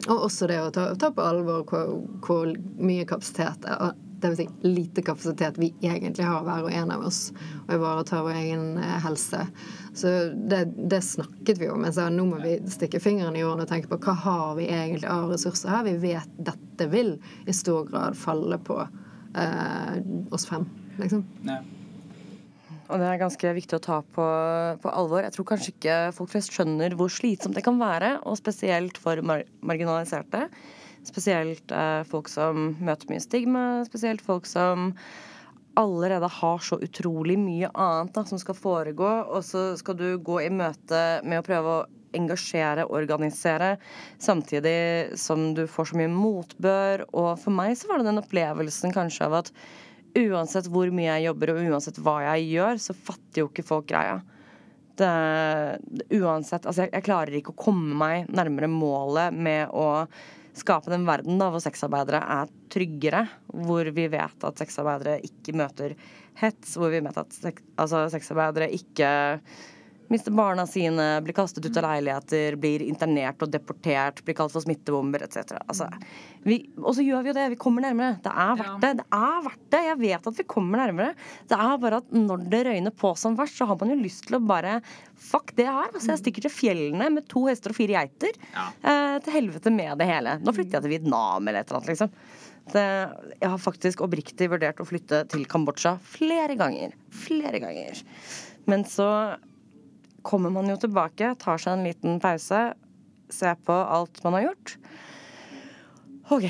[0.09, 1.93] og også det å ta, ta på alvor hvor,
[2.25, 2.49] hvor,
[2.83, 3.63] mye kapasitet
[4.23, 7.33] det vil si lite kapasitet vi egentlig har, hver og en av oss,
[7.65, 9.41] og ivareta vår egen eh, helse.
[9.93, 10.13] Så
[10.49, 11.83] det, det, snakket vi om.
[11.83, 14.69] Jeg sa nå må vi stikke fingeren i jorden og tenke på hva har vi
[14.71, 15.83] egentlig av ressurser her.
[15.89, 18.79] Vi vet dette vil i stor grad falle på
[19.37, 19.97] eh,
[20.33, 20.67] oss fem,
[20.99, 21.25] liksom.
[21.47, 21.61] Ja.
[22.91, 24.23] Og det er ganske viktig å ta på,
[24.83, 25.23] på, alvor.
[25.23, 29.21] Jeg tror kanskje ikke folk flest skjønner hvor slitsomt det kan være, og spesielt for
[29.25, 30.47] mar marginaliserte.
[31.07, 34.91] Spesielt eh, folk som møter mye stigma, spesielt folk som
[35.79, 40.43] allerede har så utrolig mye annet da, som skal foregå, og så skal du gå
[40.43, 41.83] i møte med å prøve å
[42.17, 43.75] engasjere, organisere,
[44.21, 47.07] samtidig som du får så mye motbør.
[47.11, 49.53] Og for meg så var det den opplevelsen kanskje av at
[50.19, 53.89] uansett hvor mye jeg jobber og uansett hva jeg gjør, så fatter jo ikke folk
[53.89, 54.21] greia.
[54.93, 55.09] Det,
[56.13, 60.05] uansett, altså jeg, jeg klarer ikke å komme meg nærmere målet med å
[60.53, 63.25] skape den verden da, hvor sexarbeidere er tryggere.
[63.65, 65.95] Hvor vi vet at sexarbeidere ikke møter
[66.39, 66.75] hets.
[66.77, 69.09] Hvor vi vet at sex, altså, sexarbeidere ikke
[70.13, 74.63] mister barna sine, blir kastet ut av leiligheter, blir internert og deportert, blir kalt for
[74.63, 75.57] smittebomber etc.
[75.65, 75.89] Altså,
[76.77, 77.47] og så gjør vi jo det.
[77.55, 78.19] Vi kommer nærmere.
[78.23, 78.91] Det er verdt det.
[78.99, 79.81] Det er verdt det.
[79.87, 81.17] Jeg vet at vi kommer nærmere.
[81.49, 84.27] Det er bare at når det røyner på som verst, så har man jo lyst
[84.27, 84.79] til å bare
[85.23, 85.87] Fuck det her.
[85.93, 88.33] Altså, jeg stikker til fjellene med to hester og fire geiter.
[88.51, 88.65] Ja.
[88.83, 90.33] Eh, til helvete med det hele.
[90.43, 92.11] Nå flytter jeg til Vietnam eller et eller annet, liksom.
[92.73, 92.83] Det,
[93.39, 96.95] jeg har faktisk oppriktig vurdert å flytte til Kambodsja flere ganger.
[97.23, 98.03] Flere ganger.
[98.71, 99.07] Men så
[100.23, 102.61] kommer man jo tilbake, tar seg en liten pause,
[103.33, 104.77] ser på alt man har gjort.
[106.31, 106.47] OK,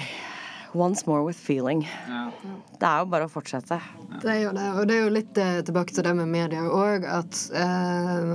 [0.74, 1.90] Once more with feeling.
[2.08, 2.32] Ja.
[2.80, 3.78] Det er jo bare å fortsette.
[4.24, 6.64] Det er jo det, og det er jo litt eh, tilbake til det med media
[6.66, 8.32] òg, at eh,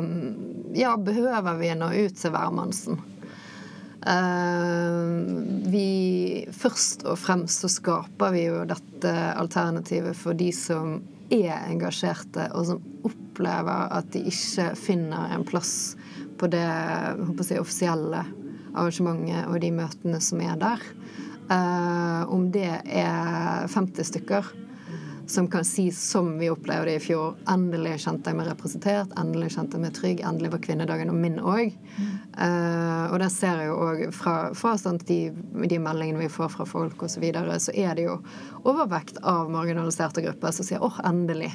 [0.79, 3.01] ja, behøver vi nå ut til hvermannsen?
[4.07, 5.11] Eh,
[5.75, 5.89] vi
[6.55, 11.01] Først og fremst så skaper vi jo dette alternativet for de som
[11.35, 15.97] er engasjerte, og som opplever at de ikke finner en plass
[16.39, 18.23] på det jeg offisielle
[18.79, 20.83] arrangementet og de møtene som er der.
[21.49, 24.51] Uh, om det er 50 stykker
[25.29, 27.37] som kan si som vi opplevde i fjor.
[27.53, 31.37] Endelig kjente jeg meg representert, endelig kjente jeg meg trygg, endelig var kvinnedagen og min
[31.41, 31.75] òg.
[32.39, 36.67] Og det ser jeg jo òg fra, fra sånn, de, de meldingene vi får fra
[36.69, 38.19] folk osv., så, videre, så er det jo
[38.69, 41.55] overvekt av marginaliserte grupper som sier 'åh, endelig'.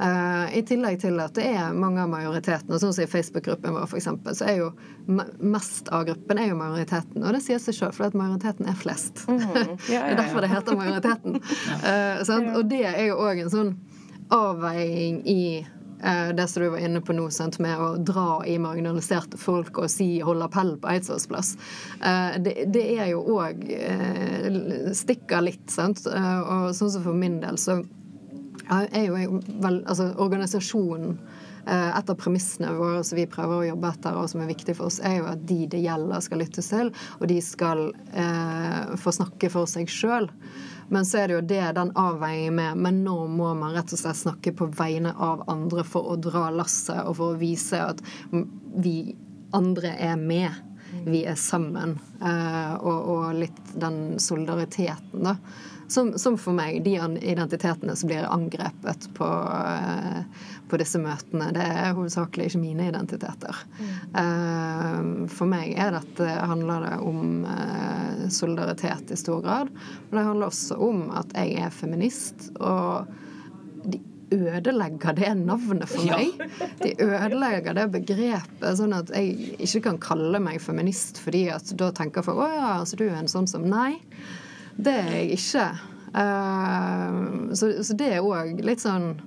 [0.00, 3.88] Eh, I tillegg til at det er mange av majoritetene, sånn som i Facebook-gruppen vår
[3.88, 4.08] f.eks.,
[4.38, 4.68] så er jo
[5.42, 7.24] mest av gruppen er jo majoriteten.
[7.24, 9.24] Og det sier seg sjøl, for at majoriteten er flest.
[9.88, 11.40] Ja, ja, det er derfor det heter majoriteten.
[11.88, 12.52] Uh, sant?
[12.58, 13.74] Og det er jo òg en sånn
[14.34, 15.40] avveiing i
[15.98, 17.58] det som du var inne på nå, sant?
[17.58, 21.56] med å dra i marginaliserte folk og si 'hold appell på Eidsvolls plass'.
[22.00, 26.04] Eh, det, det er jo òg eh, stikker litt, sant.
[26.06, 27.80] Eh, og sånn som for min del, så
[28.68, 31.18] er jo vel, altså organisasjonen
[31.66, 34.76] eh, et av premissene våre som vi prøver å jobbe etter, og som er viktig
[34.78, 38.96] for oss, er jo at de det gjelder, skal lyttes til, og de skal eh,
[39.00, 40.28] få snakke for seg sjøl.
[40.88, 44.00] Men så er det jo det den avveiningen med Men nå må man rett og
[44.00, 48.02] slett snakke på vegne av andre for å dra lasset, og for å vise at
[48.32, 48.46] mm,
[48.82, 48.96] vi
[49.56, 50.64] andre er med.
[51.04, 51.98] Vi er sammen.
[52.24, 55.36] Eh, og, og litt den solidariteten, da.
[55.88, 60.18] Som, som for meg, de identitetene som blir angrepet på, eh,
[60.68, 63.56] på disse møtene, det er hovedsakelig ikke mine identiteter.
[63.78, 65.28] Mm.
[65.32, 69.72] for meg er dette, handler det om eh, solidaritet i stor grad.
[70.10, 72.50] Men det handler også om at jeg er feminist.
[72.60, 73.08] og
[73.88, 74.00] de
[74.34, 76.18] ødelegger det navnet for Ja.
[76.18, 76.50] meg.
[76.82, 81.88] De ødelegger det begrepet, sånn at jeg ikke kan kalle meg feminist fordi at da
[81.96, 83.96] tenker folk å ja, altså du er en sånn som Nei,
[84.78, 85.66] det er jeg ikke.
[86.08, 89.18] Uh, så, så det er òg litt sånn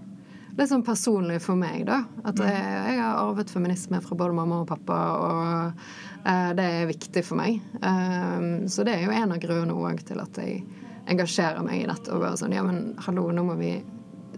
[0.58, 2.02] Litt sånn personlig for meg, da.
[2.28, 5.78] At jeg, jeg har arvet feminisme fra både mamma og pappa, og
[6.26, 7.62] uh, det er viktig for meg.
[7.80, 10.60] Uh, så det er jo en av grunnene òg til at jeg
[11.08, 12.12] engasjerer meg i dette.
[12.12, 13.78] Og bare sånn, ja, men hallo, nå må vi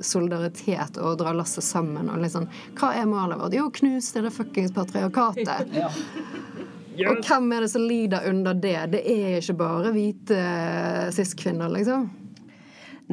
[0.06, 2.10] solidaritet og dra lasset sammen.
[2.14, 3.58] Og sånn, Hva er målet vårt?
[3.58, 5.74] Jo, knuse det fuckings patriarkatet.
[5.84, 5.90] Ja.
[6.94, 8.78] Og hvem er det som lider under det?
[8.94, 12.10] Det er ikke bare hvite eh, cis-kvinner, liksom.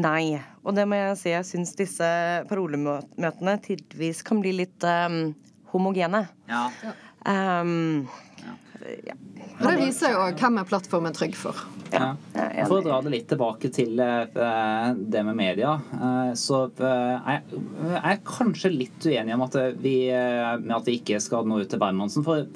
[0.00, 0.40] Nei.
[0.60, 2.08] Og det må jeg si, jeg syns disse
[2.50, 5.32] parolemøtene tidvis kan bli litt um,
[5.72, 6.26] homogene.
[6.50, 6.66] Ja.
[7.24, 8.08] Um,
[9.60, 11.58] Og det viser jo hvem er plattformen trygg for.
[11.90, 12.12] Ja.
[12.68, 14.28] For å dra det litt tilbake til eh,
[14.94, 19.96] det med media, eh, så er jeg kanskje litt uenig om at vi,
[20.62, 22.24] med at vi ikke skal nå ut til Bermansen.
[22.24, 22.46] For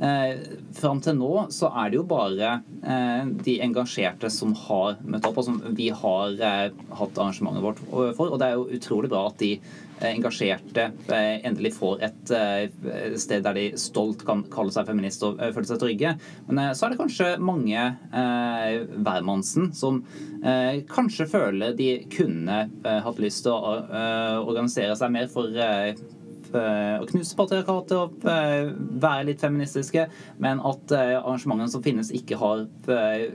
[0.00, 0.36] eh, eh,
[0.74, 5.40] fram til nå så er det jo bare eh, de engasjerte som har møtt opp,
[5.40, 6.68] og som vi har eh,
[6.98, 7.82] hatt arrangementet vårt
[8.16, 8.30] for.
[8.30, 13.14] Og det er jo utrolig bra at de eh, engasjerte eh, endelig får et eh,
[13.20, 16.16] sted der de stolt kan kalle seg feminist og eh, føle seg trygge.
[16.48, 20.02] Men eh, så er det kanskje mange eh, hvermannsen som
[20.42, 25.50] eh, kanskje føler de kunne eh, hatt lyst til å eh, organisere seg mer for
[25.54, 26.22] eh, eh,
[26.60, 28.70] å knuse patriarkatet og eh,
[29.02, 30.06] være litt feministiske,
[30.42, 33.28] men at eh, arrangementene som finnes, ikke har eh,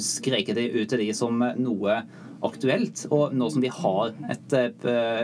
[0.00, 2.00] skreket det ut til de som noe
[2.46, 3.04] aktuelt.
[3.12, 4.58] Og nå som de har et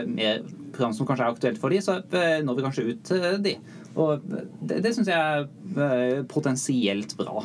[0.05, 0.43] mer
[0.75, 1.99] program som kanskje er aktuelt for de, så
[2.45, 3.55] når vi kanskje ut til de.
[3.97, 5.47] Og det, det syns jeg
[5.77, 7.41] er potensielt bra.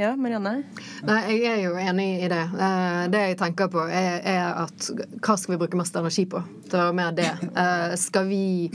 [0.00, 0.62] Ja, Marianne?
[1.04, 2.40] Nei, jeg er jo enig i det.
[2.56, 4.22] Eh, Det jeg tenker på, er,
[4.64, 4.86] at
[5.20, 6.40] hva skal vi bruke mest energi på?
[6.70, 7.28] Det var mer det.
[7.52, 8.70] Eh, Skal vi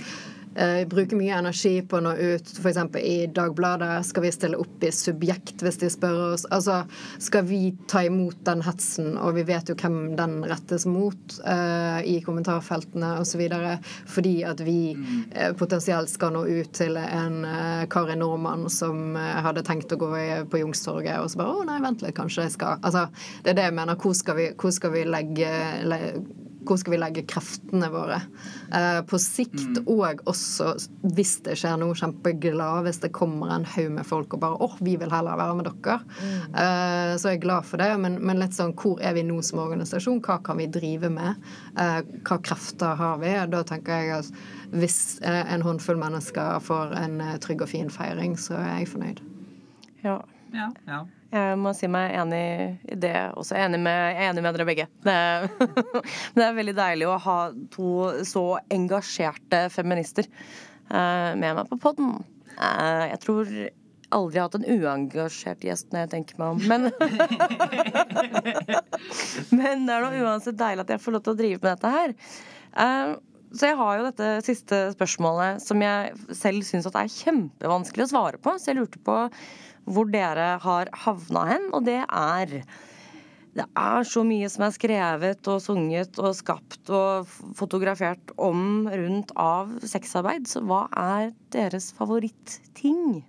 [0.55, 2.79] eh, bruker mye energi på å nå ut f.eks.
[3.01, 4.05] i Dagbladet?
[4.07, 6.45] Skal vi stille opp i Subjekt hvis de spør oss?
[6.55, 6.81] Altså,
[7.21, 11.99] skal vi ta imot den hetsen, og vi vet jo hvem den rettes mot eh,
[12.15, 13.43] i kommentarfeltene osv.,
[14.09, 14.79] fordi at vi
[15.31, 20.11] eh, potensielt skal nå ut til en eh, Kari Nordmann som hadde tenkt å gå
[20.49, 23.07] på Youngstorget, og så bare 'Å nei, vent litt, kanskje jeg skal' Altså,
[23.43, 23.95] det er det jeg mener.
[23.99, 25.51] Hvor skal vi, hvor skal vi legge
[25.85, 25.99] le,
[26.65, 28.19] hvor skal vi legge kreftene våre?
[28.73, 30.73] Eh, på sikt og også
[31.15, 34.69] hvis det skjer noe kjempeglad, hvis det kommer en haug med folk og bare 'Å,
[34.81, 35.99] vi vil heller være med dere',
[36.53, 37.91] eh, så er jeg glad for det.
[37.99, 40.21] Men, men litt sånn hvor er vi nå som organisasjon?
[40.21, 41.41] Hva kan vi drive med?
[41.77, 43.33] Eh, hva krefter har vi?
[43.51, 44.31] Da tenker jeg at
[44.75, 49.21] hvis en håndfull mennesker får en trygg og fin feiring, så er jeg fornøyd.
[50.03, 50.21] Ja.
[50.53, 51.05] Ja, ja.
[51.35, 53.55] Jeg må si meg enig i det også.
[53.59, 54.85] Enig med, enig med dere begge.
[55.03, 55.47] Det er,
[56.37, 57.39] det er veldig deilig å ha
[57.73, 57.89] to
[58.27, 60.25] så engasjerte feminister
[60.91, 62.09] uh, med meg på poden.
[62.55, 63.45] Uh, jeg tror
[64.15, 66.81] aldri hatt en uengasjert gjest når jeg tenker meg om, men
[69.59, 71.89] Men det er nå uansett deilig at jeg får lov til å drive med dette
[71.97, 72.09] her.
[72.75, 73.11] Uh,
[73.55, 75.97] så jeg har jo dette siste spørsmålet som jeg
[76.35, 78.49] selv syns er kjempevanskelig å svare på.
[78.59, 79.15] Så jeg lurte på
[79.85, 82.59] hvor dere har havna hen, og det er
[83.55, 89.31] det er så mye som er skrevet og sunget og skapt og fotografert om rundt
[89.39, 90.49] av sexarbeid.
[90.51, 93.21] Så hva er deres favorittting?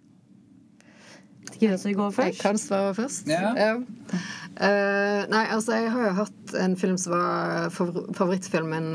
[1.46, 2.26] Gå først?
[2.26, 3.28] Jeg kan svare først.
[3.30, 3.56] Yeah.
[3.56, 3.74] Ja.
[4.56, 7.66] Uh, nei, altså jeg har jo hatt en film som var
[8.16, 8.86] favorittfilmen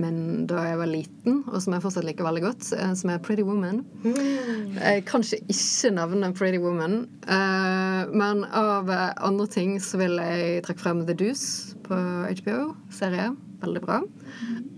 [0.00, 3.20] min da jeg var liten, og som jeg fortsatt liker veldig godt, eh, som er
[3.20, 3.82] Pretty Woman.
[4.04, 10.64] Jeg kan ikke ikke nevne Pretty Woman, uh, men av andre ting så vil jeg
[10.66, 12.00] trekke frem The Deuce på
[12.40, 13.32] HBO-serie.
[13.62, 14.02] Veldig bra.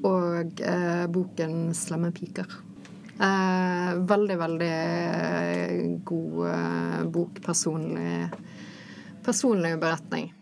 [0.05, 2.51] Og uh, boken Slemme piker.
[3.15, 4.73] Eh, veldig, veldig
[6.05, 7.43] god eh, bok.
[7.45, 8.29] Personlig,
[9.25, 10.33] personlig beretning.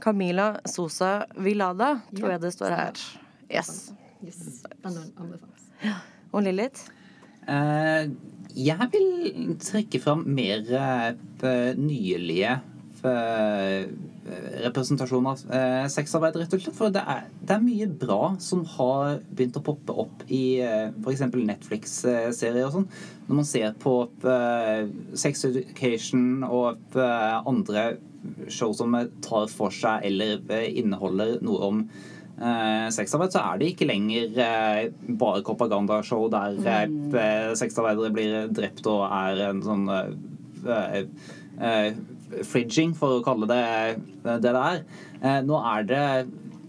[0.00, 3.00] Camila Sosa Vilada, tror Ja, jeg det står her.
[3.52, 3.92] Yes.
[4.24, 4.62] Yes.
[6.32, 6.88] Og Lilith?
[7.48, 8.10] Eh,
[8.56, 12.68] jeg vil trekke fram mer eh, nylige eh,
[14.62, 16.76] representasjon av eh, sexarbeid, rett og slett.
[16.76, 20.92] For det er, det er mye bra som har begynt å poppe opp i eh,
[21.02, 21.24] f.eks.
[21.34, 22.88] Netflix-serier og sånn.
[23.26, 23.96] Når man ser på
[24.28, 24.86] eh,
[25.18, 27.92] Sex Education og eh, andre
[28.52, 28.94] show som
[29.24, 31.82] tar for seg eller eh, inneholder noe om
[32.38, 38.86] eh, sexarbeid, så er det ikke lenger eh, bare propagandashow der eh, sexarbeidere blir drept
[38.90, 41.00] og er en sånn eh,
[41.58, 41.88] eh,
[42.46, 43.64] fridging, for å kalle det
[44.24, 44.82] det det er.
[45.22, 46.04] Eh, nå er det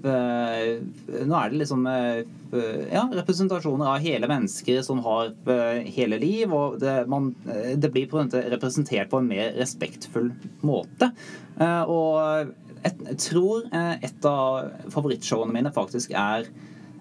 [0.04, 2.24] eh, Nå er det liksom eh,
[2.92, 5.32] ja, representasjoner av hele mennesker som har
[5.96, 7.32] hele liv, og det, man,
[7.82, 10.30] det blir på representert på en mer respektfull
[10.62, 11.10] måte.
[11.90, 12.52] Og
[12.84, 16.46] jeg tror et av favorittshowene mine faktisk er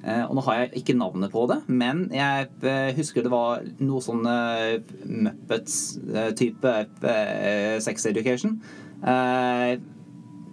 [0.03, 4.03] og nå har jeg ikke navnet på det, men jeg eh, husker det var noe
[4.03, 6.72] sånn eh, Muppets-type
[7.07, 8.57] eh, sex education.
[9.03, 9.76] Eh,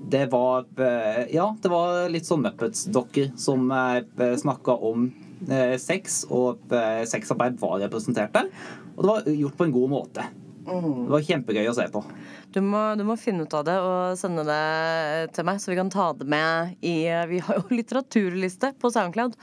[0.09, 5.09] det var eh, Ja, det var litt sånn Muppets-dokker som eh, snakka om
[5.49, 8.51] eh, sex, og eh, sexarbeid var representert der.
[8.95, 10.29] Og det var gjort på en god måte.
[10.69, 12.03] Det var kjempegøy å se på.
[12.49, 15.77] Du må, du må finne ut av det og sende det til meg, så vi
[15.77, 16.95] kan ta det med i
[17.29, 19.35] Vi har jo litteraturliste på Soundcloud.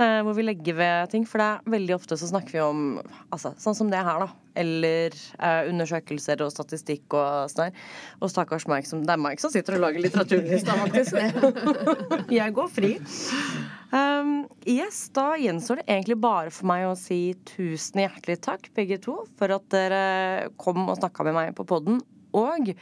[0.00, 1.26] eh, Hvor vi legger ved ting.
[1.28, 2.80] For det er veldig ofte så snakker vi om
[3.28, 4.30] altså, sånn som det her, da.
[4.58, 7.86] Eller eh, undersøkelser og statistikk og sånn her.
[8.24, 11.20] Og stakkars Mike som Det er Mike som sitter og lager litteraturlista, faktisk.
[12.40, 12.94] Jeg går fri.
[13.92, 18.98] Um, yes, da gjenstår det egentlig bare for meg å si tusen hjertelig takk, begge
[19.04, 20.02] to, for at dere
[20.60, 22.00] kom og snakka med meg på podden.
[22.36, 22.72] Og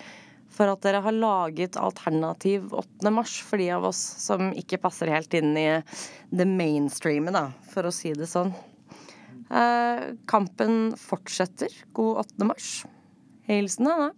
[0.57, 3.11] for at dere har laget alternativ 8.
[3.13, 5.69] mars for de av oss som ikke passer helt inn i
[6.33, 8.55] det mainstreamet, da, for å si det sånn.
[9.51, 11.73] Eh, kampen fortsetter.
[11.93, 12.49] God 8.
[12.49, 12.71] mars.
[13.47, 14.15] Hilsen Hanne.